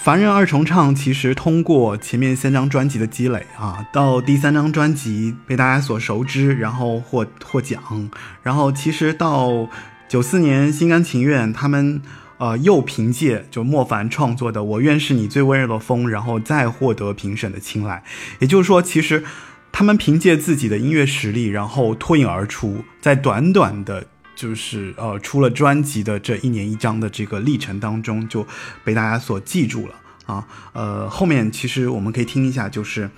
[0.00, 8.08] 凡人二重唱其实通过前面三张专辑的积累啊，到第三张专辑被大家所熟知，然后获获奖，
[8.42, 9.68] 然后其实到
[10.08, 12.00] 九四年心甘情愿，他们
[12.38, 18.02] 呃又凭借就莫凡创作的《我愿是你最温柔的风》，然后再获得评审的青睐。
[18.38, 19.24] 也就是说，其实
[19.70, 24.06] 他们凭借自己的音乐实力，然后脱颖而出，在短短的。
[24.38, 28.46] 就是呃，出了专辑的这一年一张的这个历程当中，就
[28.84, 29.94] 被大家所记住了
[30.26, 30.46] 啊。
[30.72, 33.10] 呃，后面其实我们可以听一下，就是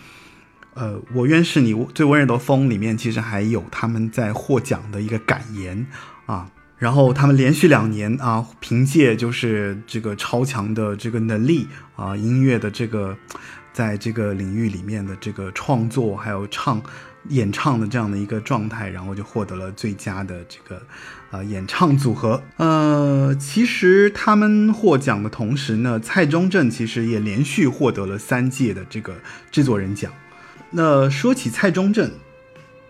[0.72, 5.86] 呃，我愿是你最温柔的风里面，其实还有他们在获奖的一个感言
[6.24, 6.50] 啊。
[6.78, 13.14] 然后他们连续两年啊，凭借就是这个超强的这个能力啊，音乐的这个
[13.74, 16.82] 在这个领域里面的这个创作，还有唱。
[17.28, 20.82] 演唱的这样的一个状态，然后就获得了最佳的这个
[21.30, 22.42] 呃演唱组合。
[22.56, 29.14] 呃，其实他们获奖的同时呢，蔡中正其实也连续获得了三届的这个
[29.50, 30.10] 制作人奖。
[30.70, 32.10] 那说起蔡中正，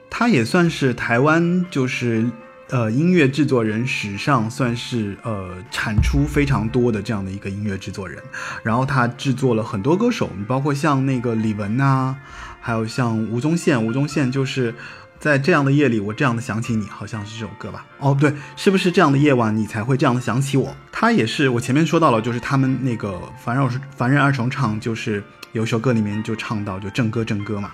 [0.09, 2.25] 他也算是台湾就是
[2.69, 8.23] 呃音乐制作人史上算是呃产出非常多的这样的一个音乐制作人。
[8.63, 12.17] 然后他制作了很多歌手，包括像那个李玟呐。
[12.61, 14.75] 还有像吴宗宪，吴宗宪就是
[15.19, 17.85] 在这样的夜里，我这样的想起你，好像是这首歌吧？
[17.99, 20.75] 哦，对，是不是这样的夜晚你才会这样的想起我？
[20.93, 27.73] 他也是，我前面说到了，就是他们那个凡人凡人二重唱，就是有一首歌里面就唱到就正歌正歌嘛。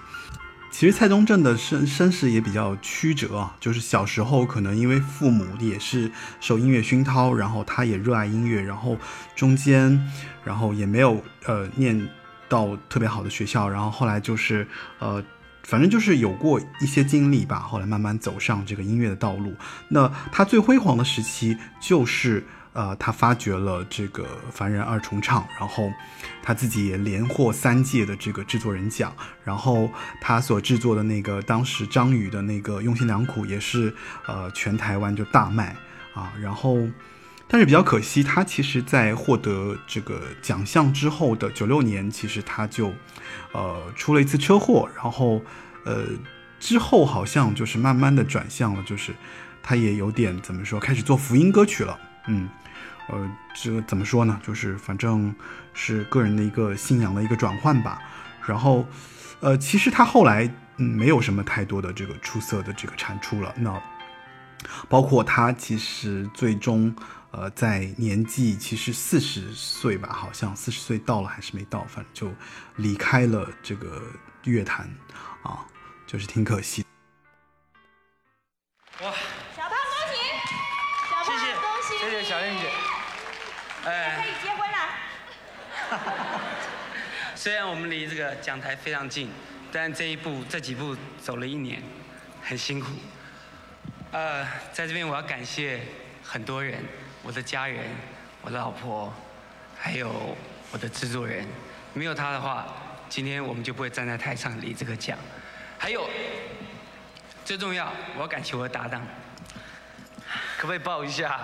[0.70, 8.97] 其实蔡宗正的身身世也比较曲折啊，就是小时候可能因为父母也是受音乐熏陶，然后他也热爱音乐，然后
[9.34, 9.99] 中间
[10.45, 12.09] 然后也没有呃念。
[12.49, 14.66] 到特别好的学校，然后后来就是，
[14.99, 15.22] 呃，
[15.62, 17.59] 反正就是有过一些经历吧。
[17.61, 19.55] 后来慢慢走上这个音乐的道路。
[19.88, 25.90] 那他最辉煌的时期就是，呃，他发掘了这个凡人二重唱，然后
[26.42, 29.12] 他自己也连获三届的这个制作人奖。
[29.44, 29.90] 然后
[30.20, 33.92] 他所制作的那个当时张宇的那个用心良苦也是，
[34.26, 35.76] 呃，全台湾就大卖
[36.14, 36.32] 啊。
[36.40, 36.78] 然后。
[37.49, 42.92] 但是比较可惜，他其实，在获得这个奖项之后的九六年，其实他就，
[43.53, 45.40] 呃，出了一次车祸，然后，
[45.84, 46.07] 呃，
[46.59, 49.14] 之后好像就是慢慢的转向了，就是
[49.62, 52.49] 他也有点怎么说，开始做福音歌曲了，嗯，
[53.09, 54.40] 呃，这怎么说呢？
[54.44, 55.32] 就是反正
[55.72, 58.03] 是个人的一个信仰的一个转换吧。
[58.44, 58.84] 然后，
[59.38, 63.55] 呃，其实他后来嗯没有什么太多的这个出色的这个产出了。
[63.57, 63.80] 那
[64.88, 66.92] 包括他其实最终。
[67.37, 72.34] 呃，在年纪其实四十岁吧，好像四十岁到了还是没到，反正就
[72.76, 74.03] 离开了这个
[74.45, 74.89] 乐坛，
[75.43, 75.66] 啊，
[76.07, 76.82] 就是挺可惜。
[79.03, 79.12] 哇，
[79.55, 79.76] 小胖恭
[80.11, 80.16] 喜，
[81.11, 81.26] 小胖
[81.61, 82.70] 恭喜，谢谢小燕姐，
[83.84, 84.78] 哎，可以结婚了。
[87.37, 89.30] 虽然我们离这个讲台非常近，
[89.70, 91.82] 但这一步这几步走了一年，
[92.43, 92.93] 很辛苦。
[94.12, 95.82] 呃，在这边我要感谢
[96.22, 96.82] 很多人。
[97.27, 97.85] 我的家人，
[98.41, 99.12] 我的老婆，
[99.77, 100.37] 还有
[100.70, 101.45] 我的制作人，
[101.93, 102.64] 没有他的话，
[103.09, 105.18] 今天我们就不会站在台上领这个奖。
[105.77, 106.09] 还有，
[107.45, 109.03] 最重要，我要感谢我的搭档，
[110.57, 111.41] 可不可以抱一下？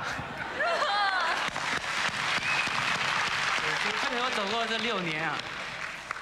[4.01, 5.37] 看着我走过这六年啊，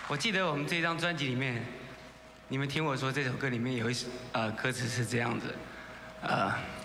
[0.08, 1.62] 我记得我们这张专辑里面，
[2.48, 5.54] 你们听我说这首歌里面有一呃歌词是这样子，
[6.22, 6.79] 呃。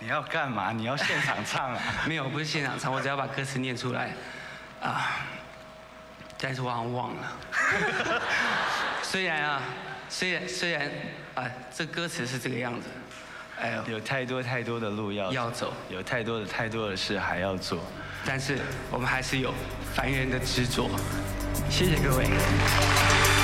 [0.00, 0.72] 你要干嘛？
[0.72, 1.80] 你要现场唱啊？
[2.06, 4.12] 没有，不是现场唱，我只要把歌词念出来。
[4.80, 5.26] 啊，
[6.38, 7.32] 但是我好像忘了。
[9.02, 9.62] 虽然啊，
[10.08, 10.88] 虽然虽然
[11.34, 11.44] 啊，
[11.74, 12.86] 这歌词是这个样子。
[13.60, 17.82] 哎呦，有太多太多的路要要走，有太多的太多的事还要做，
[18.24, 18.58] 但是
[18.90, 19.52] 我们还是有
[19.94, 20.88] 凡人的执着。
[21.68, 23.37] 谢谢各位。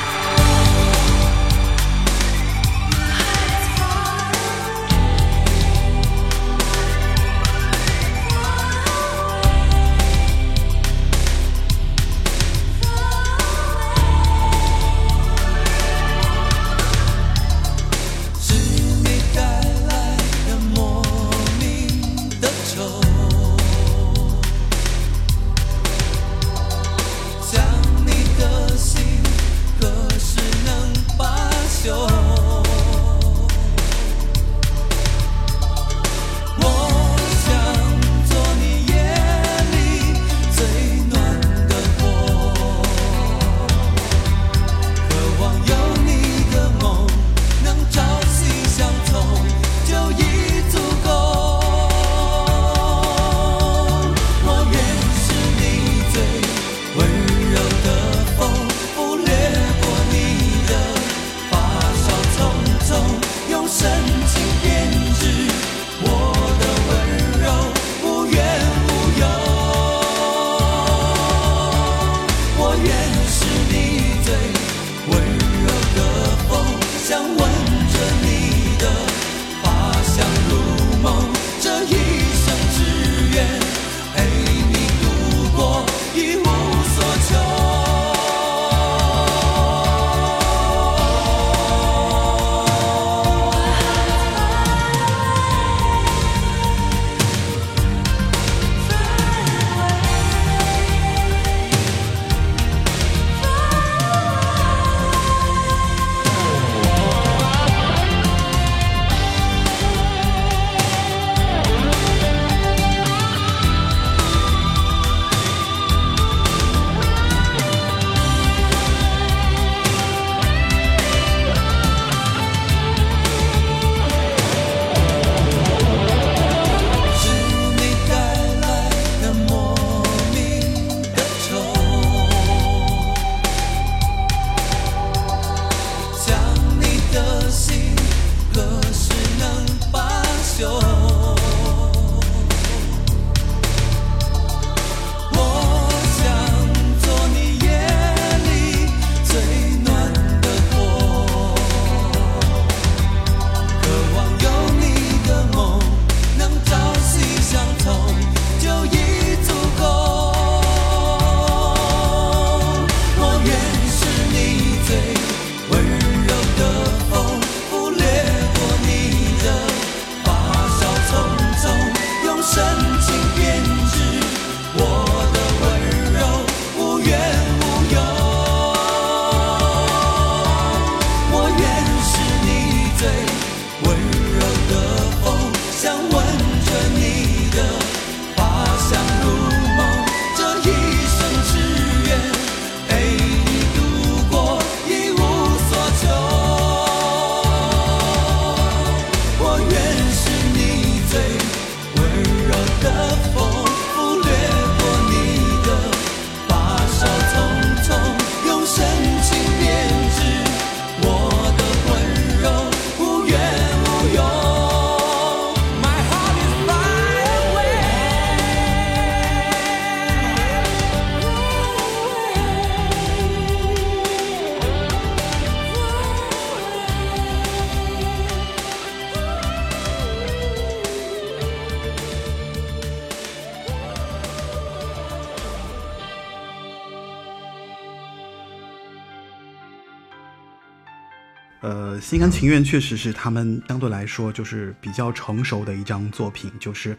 [242.15, 246.97] 心甘情愿确实是他们相对来说就是比较成熟的一张作品，就是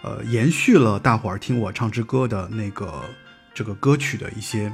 [0.00, 3.02] 呃延续了大伙儿听我唱支歌的那个
[3.52, 4.72] 这个歌曲的一些，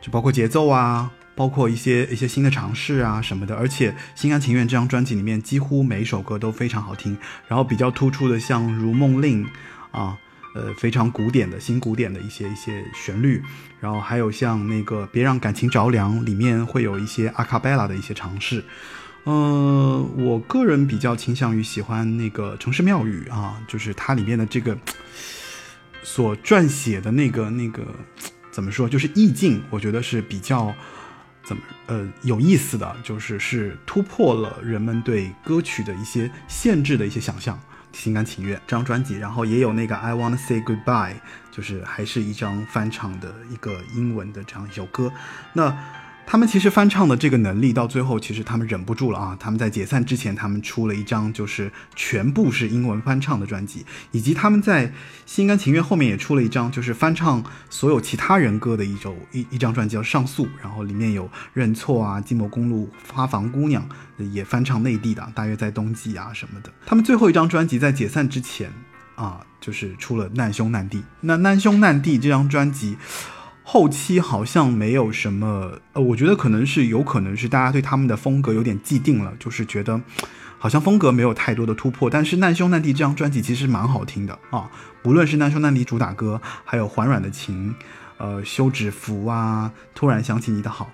[0.00, 3.54] 就包括节奏啊，包括一些一些新的尝试啊什么的。
[3.54, 7.14] 而且心甘情愿这张专辑里面几乎每一首歌都非常好听，
[7.48, 9.44] 然后比较突出的像《如梦令》
[9.90, 10.16] 啊。
[10.56, 13.42] 呃，非常古典的新古典的一些一些旋律，
[13.78, 18.64] 然后还有像那个《别让感情着凉》里面会有一些阿卡贝拉的一些尝试。
[19.24, 24.78] 呃，我个人比较倾向于喜欢那个《城市庙宇》啊，就是它里面的这个
[26.02, 27.84] 所撰写的那个那个
[28.50, 30.74] 怎么说，就是意境，我觉得是比较
[31.44, 37.60] 怎么呃有意思的，就是是突破了人们对歌曲的一些限制的一些想象。
[37.96, 41.14] 心甘情愿这张专辑，然后也有那个 I Wanna Say Goodbye，
[41.50, 45.10] 就是还是一张翻唱的一个英文的这样一首歌。
[45.54, 45.76] 那。
[46.28, 49.36] 他们其实翻唱的这个能力，到最后其实他们忍不住了啊！
[49.38, 54.92] 他们在解散之前，他们出了一张就是全部是英文翻唱的专辑，以及他们在
[55.24, 66.70] 心甘情愿后面也出了一张就是翻唱所有其他人歌的一首一一张专辑叫《上诉》，然后里面有认错啊、寂寞公路、花房姑娘也翻唱内地的，大约在冬季啊什么的。
[66.84, 68.68] 他们最后一张专辑在解散之前
[69.14, 70.98] 啊，就是出了《难兄难弟》。
[71.20, 72.96] 那《难兄难弟》这张专辑。
[73.68, 80.00] 后期好像没有什么，呃，我觉得可能是有可能是大家对他们的风格有点既定了，就是觉得
[80.56, 82.08] 好像风格没有太多的突破。
[82.08, 84.70] 但是难兄难弟这张专辑其实蛮好听的啊，
[85.02, 87.74] 不论是难兄难弟主打歌，还有缓软的情，
[88.18, 90.88] 呃，休止符啊，突然想起你的好，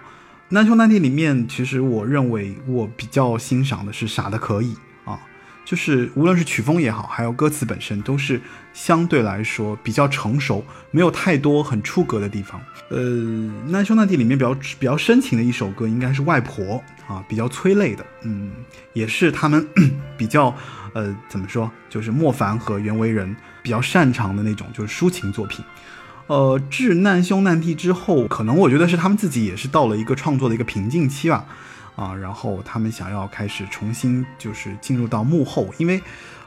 [0.48, 4.74] 难兄难弟里面，其实我认为我比较欣赏的是傻的可以。
[5.64, 8.40] 就是无论是曲风也好，还有歌词本身，都是
[8.72, 12.60] 相对来说比较成熟，没有太多很出格的地方。
[12.90, 12.98] 呃，
[13.68, 18.50] 难兄难弟里面比较比较深情的一首歌，应该是外婆啊，比较催泪的，嗯，
[18.92, 19.66] 也是他们
[20.18, 20.54] 比较
[20.92, 25.64] 呃怎么说，就是莫凡和袁惟仁比较擅长的那种就是抒情作品。
[26.26, 31.46] 呃，至难兄难弟之后，可能我觉得是他们自己也是到了一个创作的一个瓶颈期吧。
[31.94, 36.02] 啊，然后他们想要开始重新就是进入到幕后，因为，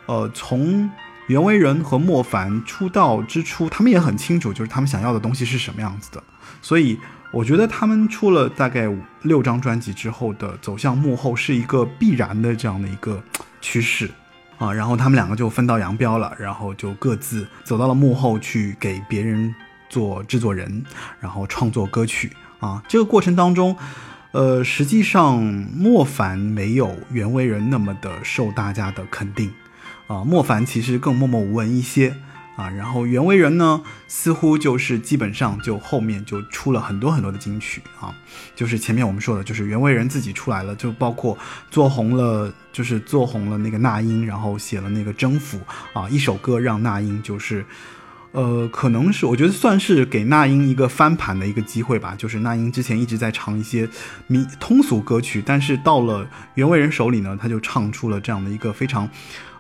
[0.08, 0.90] 呃，从
[1.28, 6.24] 袁惟仁和莫凡出道之初，他们也很清楚，就是他们想要的东西是什么样子的，
[6.62, 7.00] 所以
[7.32, 8.92] 我觉得他们出了大概
[9.22, 13.22] 六张专辑之后的走向幕后是一个必然的这样的一个
[13.62, 14.10] 趋势，
[14.58, 19.54] 啊，然后他们两个就分道扬镳了，然后就各自走到了幕后去给别人
[19.90, 20.84] 做制作人，
[21.20, 23.78] 然后创作歌曲，啊，这个过程当中。
[24.36, 29.50] 呃，实际上莫凡没有袁惟仁那么的受大家的肯定，
[30.08, 32.14] 啊，莫凡其实更默默无闻一些，
[32.58, 38.14] 啊，然后袁惟仁呢，似乎就是基本上就后面就出了很多很多的金曲啊，
[38.54, 41.38] 就是前面我们说的，就是袁惟仁自己出来了，就包括
[41.72, 45.58] 做红了，就是做红了那个那英，然后写了那个征服
[45.94, 47.66] 啊，一首歌让那英就是。
[48.36, 52.14] 呃，可能是我觉得算是给那英一个翻盘的一个机会吧。
[52.18, 53.90] 就是那英之前一直在唱一些
[54.28, 59.10] 民通俗歌曲，但是到了袁惟仁手里呢，他就唱出了这样的一个非常，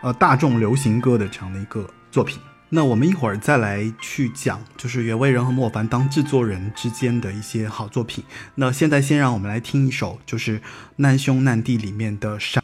[0.02, 2.38] 呃，大众流行歌的这样的一个作品。
[2.68, 8.26] 那我们一会儿再来去讲，就是袁惟仁和莫凡当制作人之间的一些好作品。
[8.56, 10.60] 那现在先让我们来听一首，就是
[10.98, 12.60] 《难兄难弟》里面的《傻》。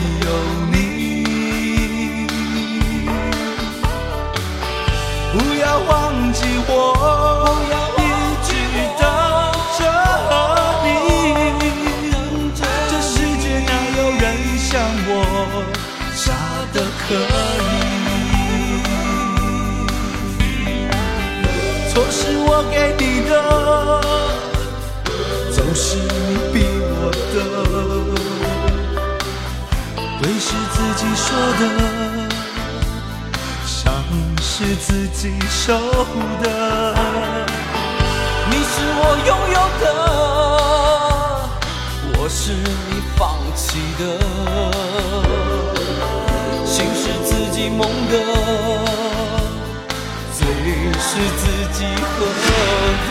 [0.00, 0.69] 有
[31.30, 31.62] 说的。
[33.64, 33.78] 伤
[34.42, 35.78] 是自己受
[36.42, 36.44] 的，
[38.50, 39.84] 你是我拥有的，
[42.18, 43.18] 我是你放
[43.54, 43.68] 弃
[43.98, 44.02] 的，
[46.66, 48.12] 心是自己梦的，
[50.36, 50.38] 嘴
[50.98, 51.08] 是
[51.38, 51.42] 自
[51.78, 52.26] 己喝
[53.06, 53.10] 的。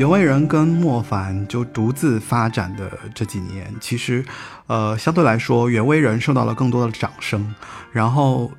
[0.00, 4.24] 袁惟仁跟莫凡就独自发展的这几年，其实，
[4.66, 7.54] 呃，相对来说，袁惟仁受到了更多的掌声。
[7.92, 8.50] 然后，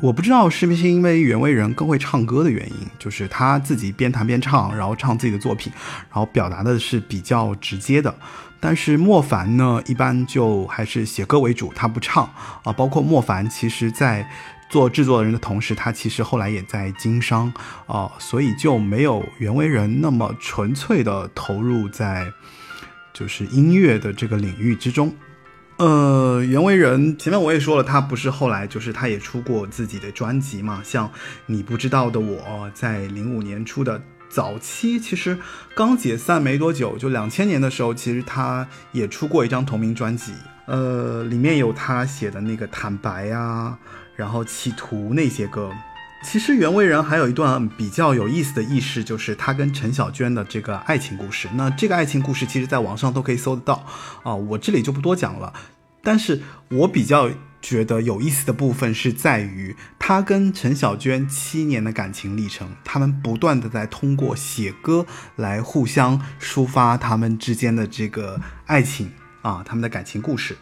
[0.00, 5.70] 我不知道是不是因为袁惟仁更会唱歌的原因，就是他自己边弹边唱，然后唱自己的作品，
[6.08, 8.14] 然后表达的是比较直接的。
[8.58, 12.24] 但是莫凡呢，一般就还是写歌为主，他不唱
[12.64, 12.72] 啊。
[12.72, 14.26] 包括莫凡，其实在
[14.68, 17.52] 做制作人的同时，他其实后来也在经商
[17.86, 22.32] 啊、所以就没有袁惟仁那么纯粹的投入在
[23.12, 25.14] 就是音乐的这个领域之中。
[25.78, 31.06] 呃，袁惟仁前面我也说了，他不是后来就是他也出过自己的专辑嘛，像
[31.46, 34.02] 《你不知道的我》在零五年出的。
[34.28, 35.38] 早期其实
[35.74, 40.32] 刚解散没多久，就两千年的时候，其实他也出过一张同名专辑，
[40.66, 43.78] 呃，里面有他写的那个《坦白》啊，
[44.16, 45.70] 然后《企图》那些歌。
[46.24, 51.48] 其实袁惟仁还有一段比较有意思的轶事，就是他跟陈小娟的这个爱情故事。
[51.54, 53.86] 那这个爱情故事其实在网上都可以搜得到
[54.24, 55.52] 啊，我这里就不多讲了。
[56.02, 65.06] 但是我比较觉得有意思的部分是在于他跟陈小娟七年的感情历程，他们不断的在通过写歌
[65.36, 69.12] 来互相抒发他们之间的这个爱情
[69.42, 70.56] 啊，他们的感情故事。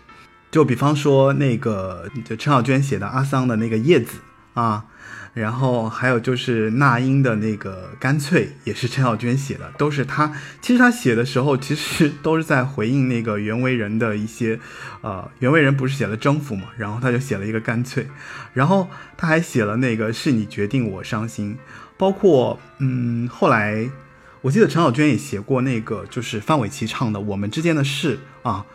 [0.54, 4.18] 就比方说那个就陈小娟写的阿桑的那个叶子
[4.52, 4.84] 啊，
[5.32, 10.32] 然后还有就是那英的那个干脆也是陈小娟写的，都是她。
[10.62, 14.60] 其实她写的时候，其实 都是在回应那个袁惟仁的一些，
[15.00, 18.06] 呃，袁惟仁不是写了征服嘛，然后他就写了一个干脆，
[18.52, 21.58] 然后他还写了那个是你决定我伤心，
[21.96, 23.90] 包括嗯后来。
[24.42, 28.66] 我记得陈小娟也写过那个，就是范玮琪唱的《我们之间的事》啊，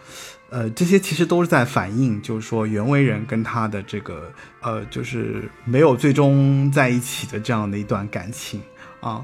[0.50, 4.32] 呃，这些其实都是在反映，就是说袁惟仁跟他的这个
[4.62, 8.62] 呃，就是没有最终在一起的这样的一段感情
[9.00, 9.24] 啊。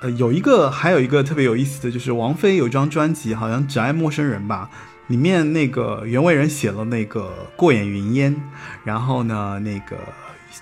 [0.00, 4.68] 呃，有一个还有一个特别有意思的就是王菲有一张专辑，好像《只爱陌生人》吧，
[5.06, 8.34] 里面那个袁惟仁写了那个过眼云烟，
[8.84, 9.96] 然后呢，那个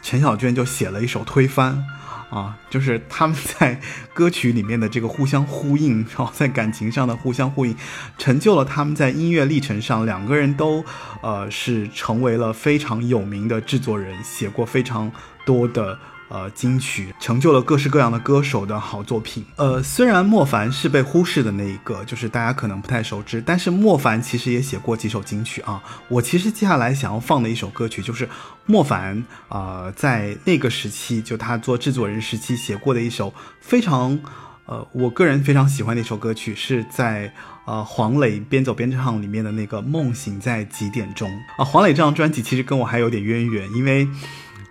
[0.01, 1.85] 陈小娟就写了一首推翻。
[2.33, 3.79] 啊，就是他们在
[4.15, 7.77] 歌曲里面的这个互相呼应， 然后在感情上的互相呼应，
[8.17, 10.83] 成就了他们在音乐历程上两个人都，
[11.21, 15.13] 呃，是成为了非常有名的制作人，写过非常
[15.45, 15.99] 多的。
[16.35, 19.45] 呃，金曲成就了各式各样的歌手的好作品。
[19.57, 25.83] 呃，虽然莫凡是被忽视的那一个，就是大家可能不太熟知，但是莫凡其实也写过几首金曲啊。
[26.09, 28.27] 我其实接下来想要放的一首歌曲，就是
[28.67, 34.19] 莫凡啊，在那个时期，就他做制作人时期写过的一首非常，
[34.67, 37.33] 呃，我个人非常喜欢的一首歌曲，是在
[37.67, 41.65] 呃黄磊边走边唱里面的那个《梦醒在几点钟》啊。
[41.65, 44.09] 黄磊这张专辑其实跟我还有点渊源，因为，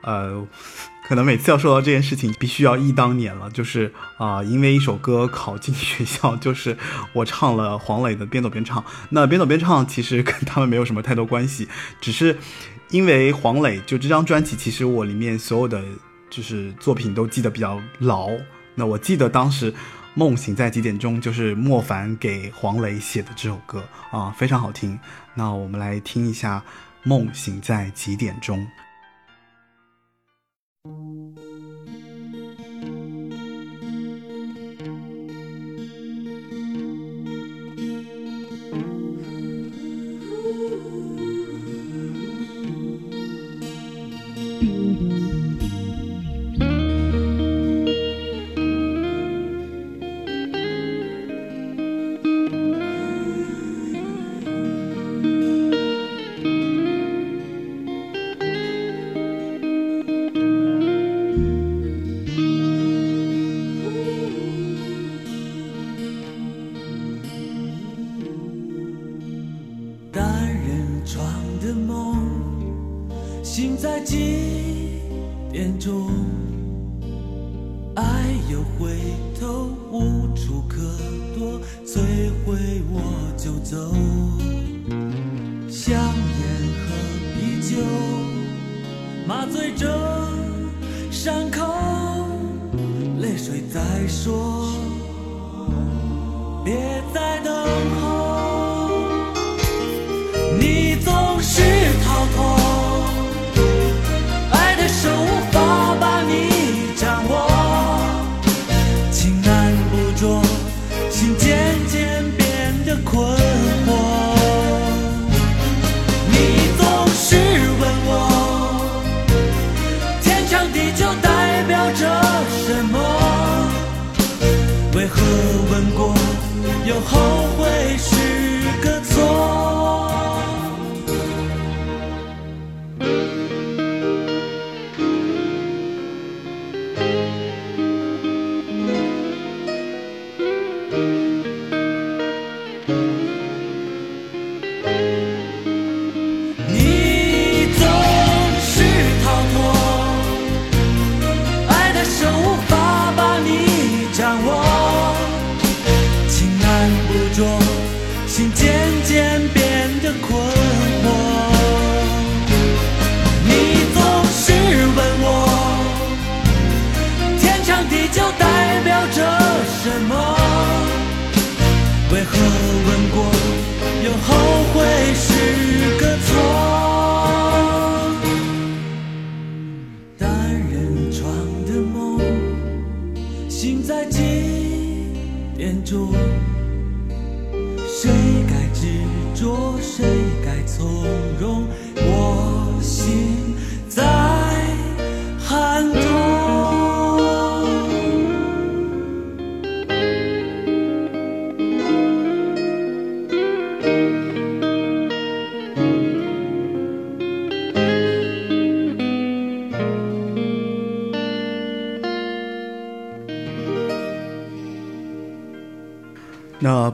[0.03, 0.47] 呃。
[1.03, 3.49] 可能每次要说到这件事情，必须要忆当年了。
[3.49, 6.77] 就是啊，因为一首歌考进学校，就是
[7.11, 8.81] 我唱了黄磊的《边走边唱》。
[9.09, 11.67] 那《边走边唱》其实跟他们没有什么太多关系，
[11.99, 12.37] 只是
[12.91, 15.81] 因为黄磊就这张专辑，其实我里面所有的
[16.29, 18.29] 就是作品都记得比较牢。
[18.75, 19.71] 那我记得当时
[20.13, 23.81] 《梦醒在几点钟》就是莫凡给黄磊写的这首歌
[24.11, 24.99] 啊，非常好听。
[25.33, 26.61] 那我们来听一下
[27.09, 28.59] 《梦醒在几点钟》。
[93.73, 94.67] 再说。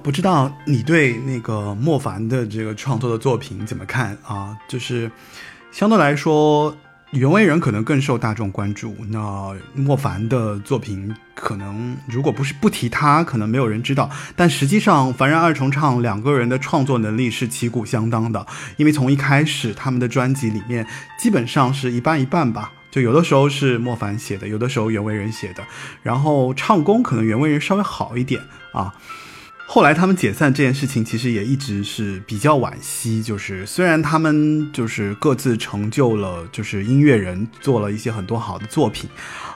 [0.08, 4.58] 不知道你对那个莫凡的这个创作的作品怎么看啊？
[4.66, 5.12] 就是
[5.70, 6.74] 相对来说，
[7.12, 8.96] 袁惟仁可能更受大众关注。
[9.10, 14.10] 那莫凡的作品可能如果不是不提他，可能没有人知道。
[14.34, 18.48] 但实际上，凡人二重唱两个人的创作能力是旗鼓相当的，
[18.78, 20.88] 因为从一开始他们的专辑里面
[21.20, 25.62] 基本上是一半一半吧，就有的时候是莫凡写的，有的时候袁惟仁写的，
[26.02, 28.42] 然后唱功可能袁惟仁稍微好一点
[28.72, 28.96] 啊。
[29.70, 33.22] 后来他们解散这件事情，其实也一直是比较惋惜。
[33.22, 39.10] 就是虽然他们就是各自成就了，就是音乐人做了一些很多好的作品，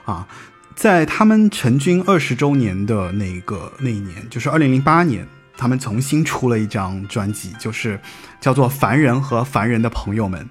[0.04, 0.28] 啊，
[0.76, 7.98] 在他们成军二十周年的那个那一年，就是二零零八年，他们重新出了一张专辑，就是
[8.42, 10.42] 叫做《凡人和凡人的朋友们》。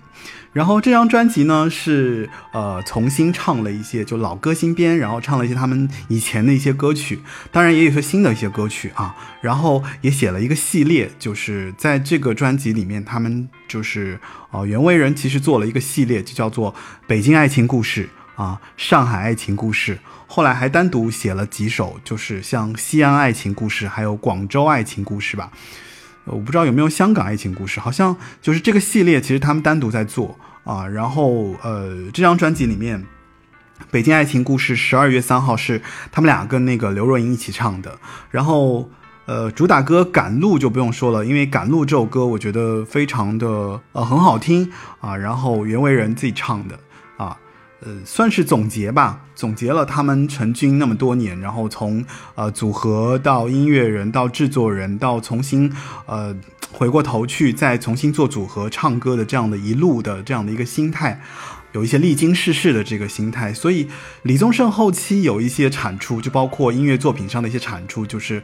[0.52, 7.20] 然后这张专辑呢是呃重新唱了一些就老歌新编，然后唱了一些他们以前的一些歌曲，
[7.52, 9.14] 当然也有些新的一些歌曲啊。
[9.40, 14.18] 然后也写了一个系列，就是在这个专辑里面，他们就是
[14.50, 16.72] 呃袁惟仁其实做了一个系列，就叫做
[17.06, 18.08] 《北京爱情故事》
[18.42, 19.94] 啊，《上海爱情故事》。
[20.26, 25.50] 后来还单独写了几首，就是像《西安爱情故事》还有《广州爱情故事》吧。
[26.30, 30.86] 我不知道有没有香港爱情故事，好像就是这个系列，其实他们单独在做啊。
[30.86, 33.02] 然后呃，这张专辑里面，
[33.90, 37.98] 《北京爱情故事》十二月三号是他们俩跟那个刘若英一起唱的。
[38.30, 38.88] 然后
[39.26, 44.70] 呃，主打歌《赶路》就不用说了，因为《赶路》这首歌我觉得非常的呃很好听
[45.00, 45.16] 啊。
[45.16, 46.78] 然后袁惟仁自己唱的。
[47.82, 52.04] 呃，算是总结吧，总结了他们成军那么多年，然后从
[52.34, 55.72] 呃组合到音乐人到制作人到重新
[56.04, 56.36] 呃
[56.70, 61.22] 回过头去再重新做组合唱歌的这样的一路的这样的一个心态，
[61.72, 63.54] 有一些历经世事的这个心态。
[63.54, 63.88] 所以
[64.24, 68.42] 李宗盛后期有一些产出，就包括音乐作品上的一些产出，就是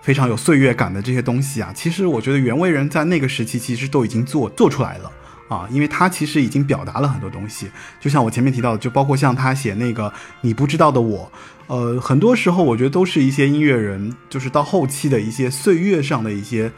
[0.00, 1.70] 非常有岁月感的这些东西啊。
[1.74, 5.12] 其实我觉得袁惟仁在那个时期其实都已经做做出来了。
[5.48, 11.30] 啊，因为他其实已经表达了很多东西，就像我前面提到的，就包括像他写那个你不知道的我，
[11.66, 16.70] 呃，很多时候我觉得都是一些音乐人，就是到后期的一些岁月上的一些，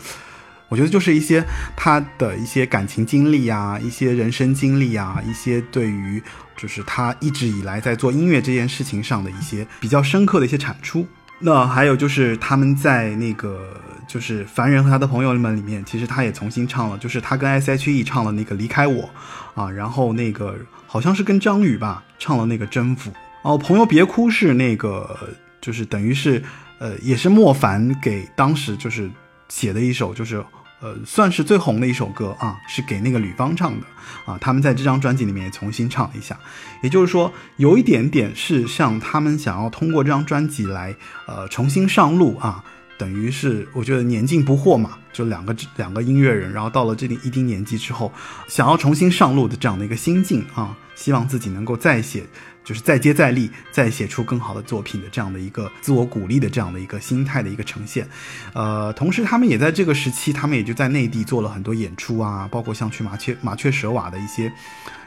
[0.68, 1.44] 我觉得就是一些
[1.76, 6.22] 他的一些感情经历啊，一些人生经历啊，一些对于
[6.56, 11.06] 就是他一直以来在做音乐这件事情上的一些比较深刻的一些产出。
[11.40, 13.80] 那还有就是他们在那个
[14.12, 19.08] 就是凡人和他的朋友们里面，其实他也重新唱了，就是他跟 S.H.E 唱了那个离开我
[19.54, 20.56] 啊，然后那个
[20.88, 25.16] 好像是跟张宇吧唱了那个征服哦，朋友别哭是那个
[25.60, 26.42] 就是等于是
[26.80, 29.08] 呃也是莫凡给当时就是
[29.48, 30.44] 写的一首就是。
[30.82, 33.86] 呃，算是最红的一首歌啊，是给那个吕方唱的
[34.24, 34.38] 啊。
[34.40, 36.34] 他们在这张专辑里面也重新唱了一下，
[36.82, 40.96] 也就是说，有一点点是像他们想要通过这张专辑来
[41.26, 42.64] 呃重新上路啊。
[43.00, 48.12] 等于是我觉得年近不惑嘛，就两个两个音乐人，然后到了这里一定年纪之后，
[48.46, 52.24] 想要重新上路的这样的一个心境啊，希望自己能够再写。
[52.62, 58.06] 就是再接再厉，再写出更好的作品的这样的一个自我鼓励的这样的一个心态的一个呈现，
[58.52, 64.52] 呃，同时他们也在这个时期，他们也就在内地做了很多演出啊，包括像去麻雀麻雀舍瓦的一些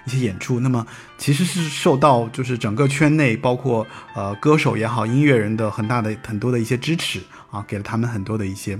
[0.07, 0.59] 一些演出。
[0.59, 0.85] 那么
[1.17, 3.85] 其实是受到就是整个圈内，包括
[4.15, 7.21] 呃歌手也好，音乐人的很大的很多的一些支持
[7.53, 8.77] 啊，给了他们很多的一些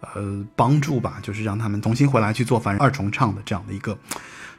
[0.00, 3.96] 呃帮助吧，就是让他们重新回来去做凡人二重唱的这样的一个。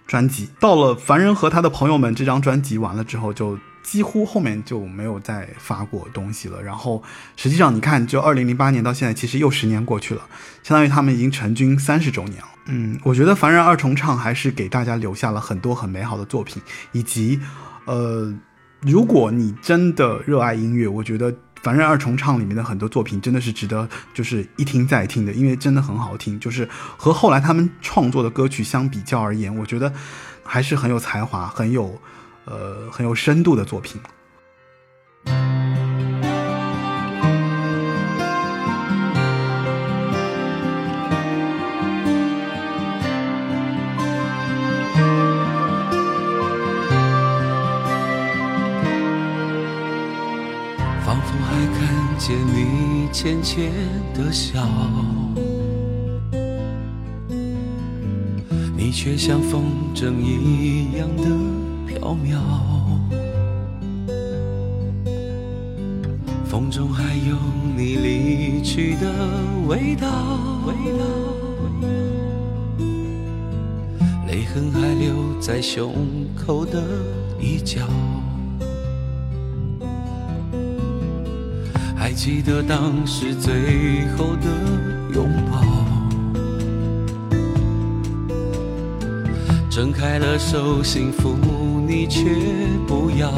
[0.08, 6.62] 专辑到了《凡人和他的朋友们》这张专辑完了之后，就几乎后面就没有再发过东西了。
[6.62, 7.02] 然后
[7.38, 10.22] 实际上你看，就二零零八年到现在，其实又十年过去了，
[10.64, 12.48] 相当于他们已经成军三十周年了。
[12.66, 17.40] 嗯，我觉得《凡人二重唱》还是给大家留下了很多很美好的作品，以及
[17.86, 18.34] 呃，
[18.82, 21.34] 如果你真的热爱音乐，我觉得。
[21.62, 26.40] 凡人二重唱里面的很多作品真的是值得就是一听再听的，因为真的很好听。
[26.40, 29.94] 就是和后来他们创作的歌曲相比较而言，我觉得
[30.44, 32.02] 还是很有才华、很有
[32.46, 34.02] 呃很有深度的作品。
[52.24, 53.72] 见你浅浅
[54.14, 54.64] 的笑，
[58.78, 59.64] 你却像风
[59.96, 61.24] 筝一样的
[61.88, 62.38] 飘渺，
[66.46, 67.36] 风中还有
[67.76, 69.12] 你离去的
[69.68, 70.08] 味道，
[74.28, 75.92] 泪痕还留在胸
[76.36, 76.84] 口的
[77.40, 77.82] 一角。
[82.12, 84.50] 还记得当时最后的
[85.14, 85.64] 拥抱，
[89.70, 91.34] 睁开了手，幸福
[91.88, 92.26] 你却
[92.86, 93.32] 不要。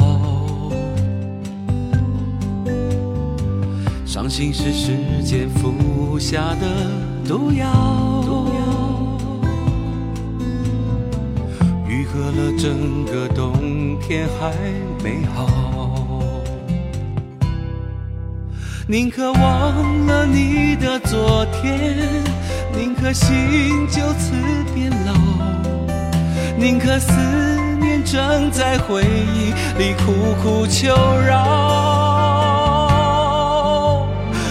[4.04, 6.66] 伤心是时间服下的
[7.24, 8.44] 毒药，
[11.88, 14.52] 愈合了整个冬天还
[15.00, 16.03] 没好。
[18.86, 22.06] 宁可忘了你的昨天，
[22.76, 24.34] 宁可心就此
[24.74, 25.14] 变老，
[26.58, 27.10] 宁可思
[27.80, 30.94] 念正在回忆里苦苦求
[31.26, 31.42] 饶。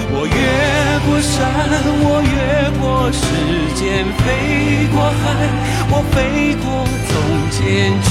[0.09, 0.35] 我越
[1.05, 1.43] 过山，
[2.01, 3.21] 我越过时
[3.75, 5.21] 间，飞过海，
[5.91, 6.65] 我飞过
[7.05, 7.13] 从
[7.51, 8.09] 前，只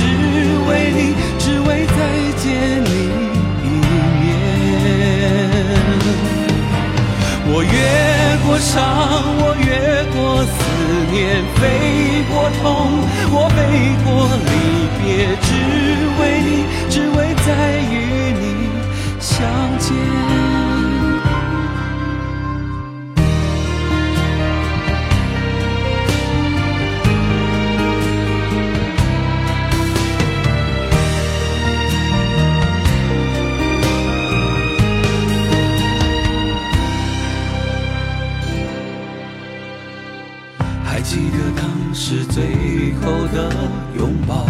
[0.71, 1.99] 为你，只为再
[2.39, 2.47] 见
[2.85, 2.87] 你
[7.55, 7.69] 我越
[8.47, 8.81] 过伤，
[9.39, 10.53] 我越过思
[11.13, 12.65] 念，飞过痛，
[13.31, 13.61] 我飞
[14.03, 15.49] 过离别，只
[16.19, 17.49] 为你，只为再
[17.93, 17.95] 与
[42.33, 43.53] 最后的
[43.95, 44.47] 拥抱，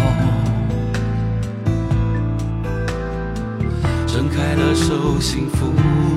[4.06, 5.66] 睁开了手，幸福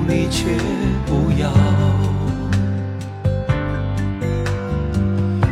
[0.06, 0.56] 你却
[1.06, 1.50] 不要。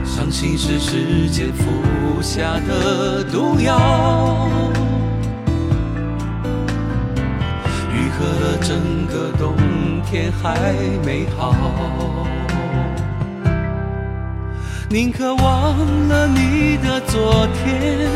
[0.04, 4.48] 伤心是时间服下的毒药，
[7.92, 9.56] 愈合了整个冬
[10.08, 10.72] 天还
[11.04, 11.52] 没好。
[14.94, 15.76] 宁可忘
[16.06, 18.08] 了你的昨天，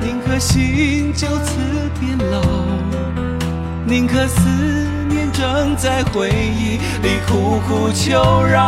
[0.00, 1.60] 宁可心就此
[2.00, 2.42] 变老，
[3.86, 4.48] 宁可思
[5.08, 8.58] 念正在回忆里苦苦求饶。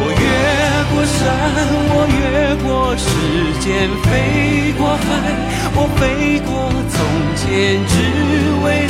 [0.00, 0.24] 我越
[0.88, 1.20] 过山，
[1.92, 3.04] 我越过时
[3.60, 5.04] 间，飞过海，
[5.76, 6.96] 我飞过从
[7.36, 7.92] 前，只
[8.64, 8.88] 为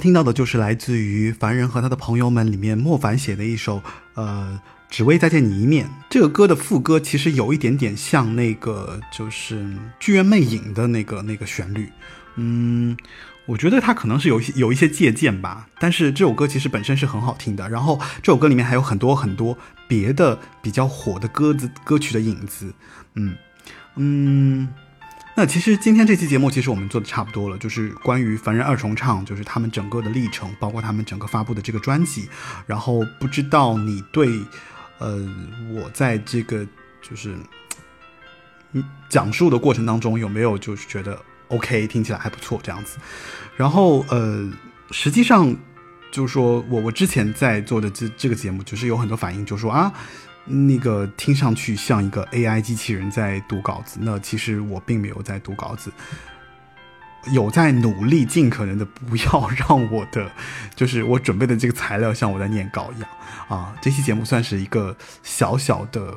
[0.00, 3.82] 听到的就是来自于《凡人和他的朋友们》里面莫凡写的一首，
[4.14, 5.88] 呃，只为再见你一面。
[6.08, 9.56] 这个歌的副歌其实有一点点像那个，就是
[10.00, 11.88] 《剧院魅影》的那个那个旋律。
[12.36, 12.96] 嗯，
[13.46, 17.68] 我觉得它可能是有些有一些借鉴吧，但是这首歌其实本身是很好听的。
[17.68, 22.72] 然后这首歌里面还有很多很多别的比较火的歌子歌曲的影子。
[23.14, 23.36] 嗯
[23.96, 24.68] 嗯。
[25.40, 32.28] 那其实今天这期节目，其实我们做的差不多了，就是关于凡人二重唱，就是他们整个的历程，包括他们整个发布的这个专辑。
[32.66, 34.38] 然后不知道你对，
[34.98, 35.26] 呃，
[35.72, 36.62] 我在这个
[37.00, 37.34] 就是
[39.08, 42.98] 讲述的过程当中有没有就是觉得 OK，听起来还不错这样子。
[43.56, 44.46] 然后呃，
[44.90, 45.56] 实际上
[46.12, 49.90] 就是说我我之前在做的这这个节目，就是有很多反应，就说啊。
[50.44, 55.92] 那个听上去像一个 AI 机器人在读稿子，那其实我并没有在读稿子，
[57.32, 60.30] 有在努力尽可能的不要让我的，
[60.74, 63.08] 就是我准备的这个材料像我在念稿一样
[63.48, 63.74] 啊。
[63.82, 66.14] 这期节目算是一个小小的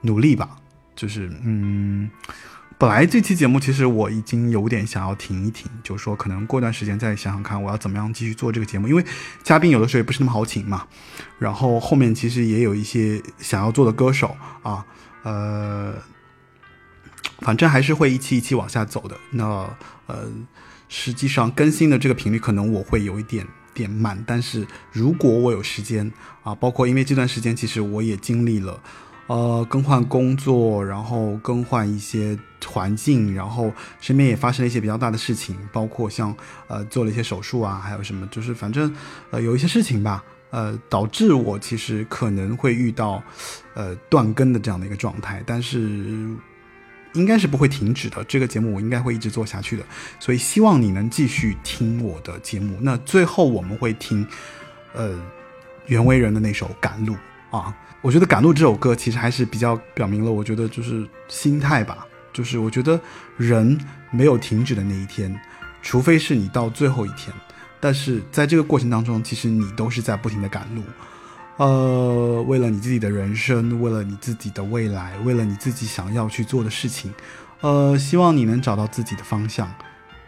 [0.00, 0.56] 努力吧，
[0.94, 2.10] 就是嗯，
[2.78, 9.02] 本来这期节目其实我已经有点想要停一停，就是说可能过段时间再想想看我要怎么样继续做这个节目，因为
[9.42, 10.86] 嘉宾有的时候也不是那么好请嘛。
[11.38, 14.84] 然后后面其实也有一些想要做的歌手啊，
[15.22, 15.94] 呃，
[17.38, 19.16] 反正还是会一期一期往下走的。
[19.30, 19.44] 那
[20.06, 20.30] 呃，
[20.90, 26.12] 实际上更新的这个频率可能我会有一点点慢，但是如果我有时间
[26.42, 28.78] 啊，包括因为这段时间其实我也经历了，
[29.28, 36.34] 呃，更换工作，然后更换一些环境，然后身边也发生了一些比较大的事情，包括像
[36.68, 38.94] 呃做了一些手术啊，还有什么，就是反正
[39.30, 43.22] 呃有一些事情吧，呃导致我其实可能会遇到
[43.74, 46.28] 呃断更的这样的一个状态，但是。
[47.14, 49.82] 应该是不会停止的，这个节目我应该会一直做下去的，
[50.20, 52.76] 所以希望你能继续听我的节目。
[52.82, 54.26] 那最后我们会听，
[54.92, 55.18] 呃，
[55.86, 57.16] 袁惟仁的那首《赶路》
[57.56, 62.06] 啊，我觉得《赶路》这首歌其实还是比较表明了，我觉得就是心态吧，
[62.36, 63.00] 就是我觉得
[63.38, 63.78] 人
[64.10, 65.34] 没有停止的那一天，
[65.80, 67.34] 除非是你到最后一天，
[67.80, 70.82] 但是在这个过程当中，其实你都是在不停的赶路。
[71.56, 77.10] 呃，为了你自己的人生，为了你自己的未来，为了你自己想要去做的事情，
[77.62, 79.66] 呃，希望你能找到自己的方向。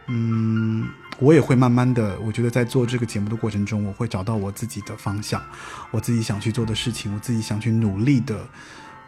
[0.06, 5.43] 嗯，我也会慢慢的，我觉得在做这个节目的过程中，我会找到我自己的方向，
[5.90, 8.48] 我自己想去做的事情，我自己想去努力的，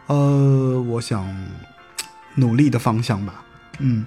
[0.05, 1.25] 呃，我想
[2.35, 3.43] 努力的方向吧。
[3.79, 4.05] 嗯，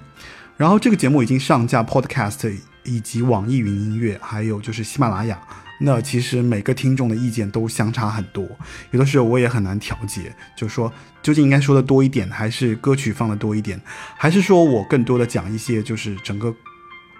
[0.57, 5.39] 然后这个节目已经上架 Podcast 以及网易云音乐，还有就是喜马拉雅。
[5.79, 8.47] 那其实每个听众的意见都相差很多，
[8.91, 10.91] 有的时候我也很难调节，就说
[11.21, 13.79] 究竟应该说的多一点，还是歌曲放的多一点，
[14.17, 16.55] 还是说我更多的讲一些就是整个。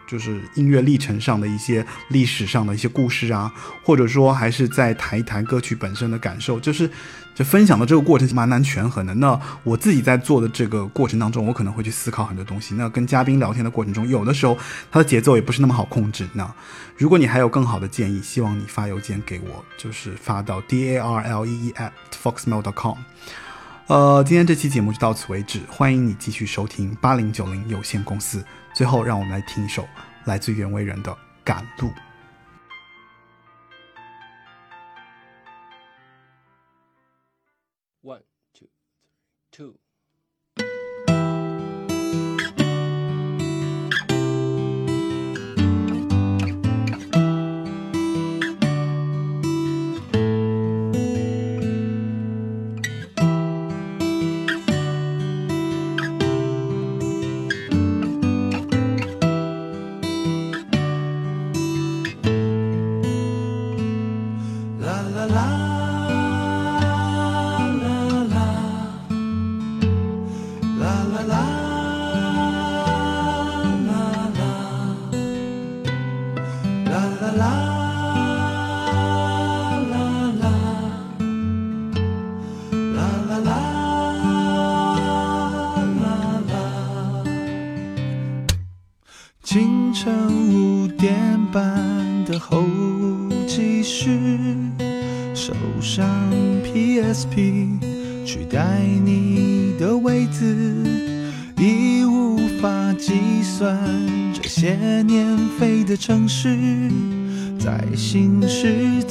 [0.08, 3.52] 就是音乐历程上的一些历史上的一些故事啊，
[3.84, 6.88] 或者说还是在谈一谈歌曲本身的感受，就是
[7.36, 9.14] 就分享的这个过程蛮难权衡的。
[9.14, 12.74] 那我自己在做的这个过程当中，我可能会去思考很多东西。
[12.76, 14.58] 那跟嘉宾聊天的过程中，有的时候
[14.90, 16.28] 他的节奏也不是那么好控制。
[16.34, 16.50] 那
[16.98, 21.92] 如果你还有更好的建议，希望你发邮件给我，就是发到 d a r l e e at
[22.24, 22.98] foxmail dot com。
[23.88, 28.44] 呃，今天这期节目就到此为止，欢迎你继续收听八零九零有限公司。
[28.74, 29.86] 最后，让我们来听一首
[30.24, 31.12] 来自袁惟仁的
[31.44, 31.90] 《赶路》。
[39.56, 39.80] 2.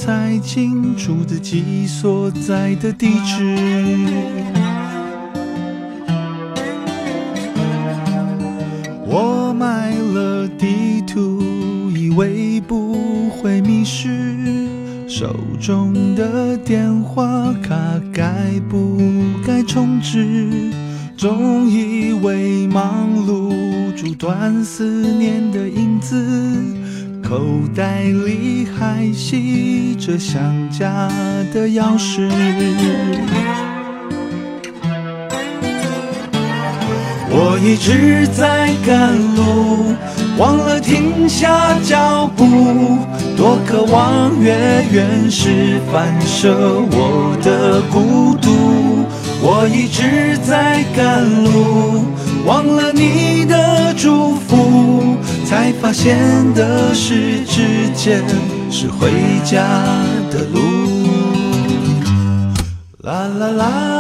[0.05, 3.57] 才清楚自己所在的地址。
[9.07, 11.41] 我买了地图，
[11.97, 14.69] 以为不会迷失。
[15.09, 17.75] 手中的电话卡
[18.13, 19.01] 该不
[19.47, 20.71] 该充值？
[21.17, 26.15] 总以为忙碌阻断思念的影子。
[27.27, 27.41] 口
[27.75, 29.74] 袋里还系
[30.07, 31.09] 着想家
[31.55, 32.29] 的钥匙，
[37.31, 39.95] 我一直在赶路，
[40.37, 42.45] 忘了停下脚步，
[43.35, 46.55] 多渴望月圆时反射
[46.91, 49.07] 我的孤独。
[49.41, 52.05] 我一直在赶路，
[52.45, 55.17] 忘了你的祝福。
[55.47, 56.19] 才发现
[56.55, 58.23] 的是，之间
[58.77, 59.09] 是回
[59.45, 59.65] 家
[60.33, 60.59] 的路。
[63.03, 63.94] 啦啦啦。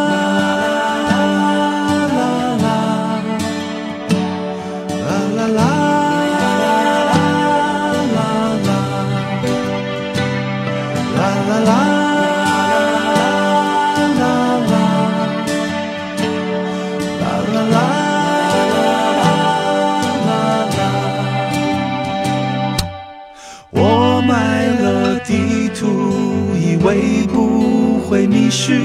[28.44, 28.78] 迷失，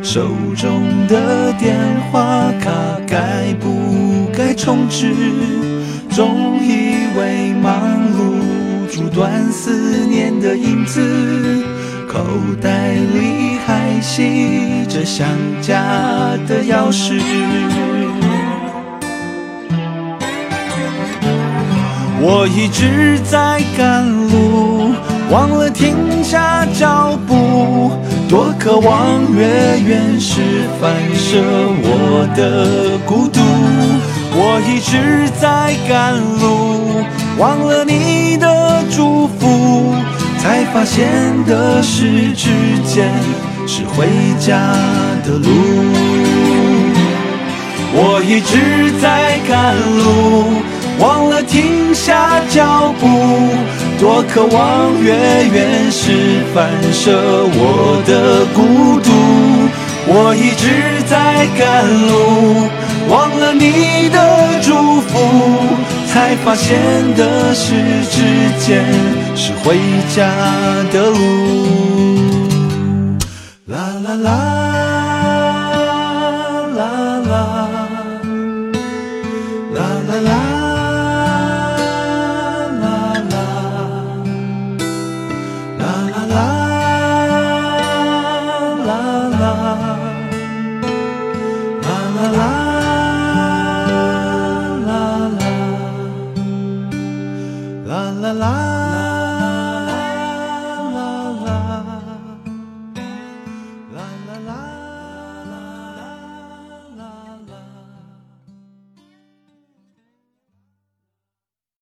[0.00, 1.76] 手中的电
[2.10, 2.70] 话卡
[3.04, 5.12] 该不该充值？
[6.10, 7.74] 总以为忙
[8.16, 11.02] 碌阻断思念的影子，
[12.08, 12.20] 口
[12.62, 15.26] 袋里还系着想
[15.60, 15.82] 家
[16.46, 17.20] 的钥匙。
[22.22, 24.92] 我一直在赶路，
[25.30, 27.92] 忘了停下脚步，
[28.30, 29.44] 多渴望月
[29.84, 30.40] 圆时
[30.80, 31.42] 反射
[31.82, 33.40] 我的孤独。
[34.32, 37.02] 我一直在赶路，
[37.38, 39.92] 忘了你的祝福，
[40.38, 41.08] 才发现
[41.44, 42.50] 的是指
[42.86, 43.12] 尖
[43.66, 44.06] 是回
[44.38, 44.60] 家
[45.24, 45.50] 的路。
[47.92, 49.74] 我一直在赶
[50.04, 50.62] 路。
[51.00, 53.08] 忘了停下脚步，
[54.00, 55.12] 多渴望月
[55.52, 59.10] 圆时反射我的孤独。
[60.06, 62.66] 我一直在赶路，
[63.10, 65.12] 忘了你的祝福，
[66.10, 66.78] 才发现
[67.14, 67.74] 的是
[68.10, 68.22] 指
[68.58, 68.82] 尖
[69.36, 69.76] 是回
[70.16, 70.32] 家
[70.90, 71.18] 的路。
[73.66, 74.59] 啦啦啦。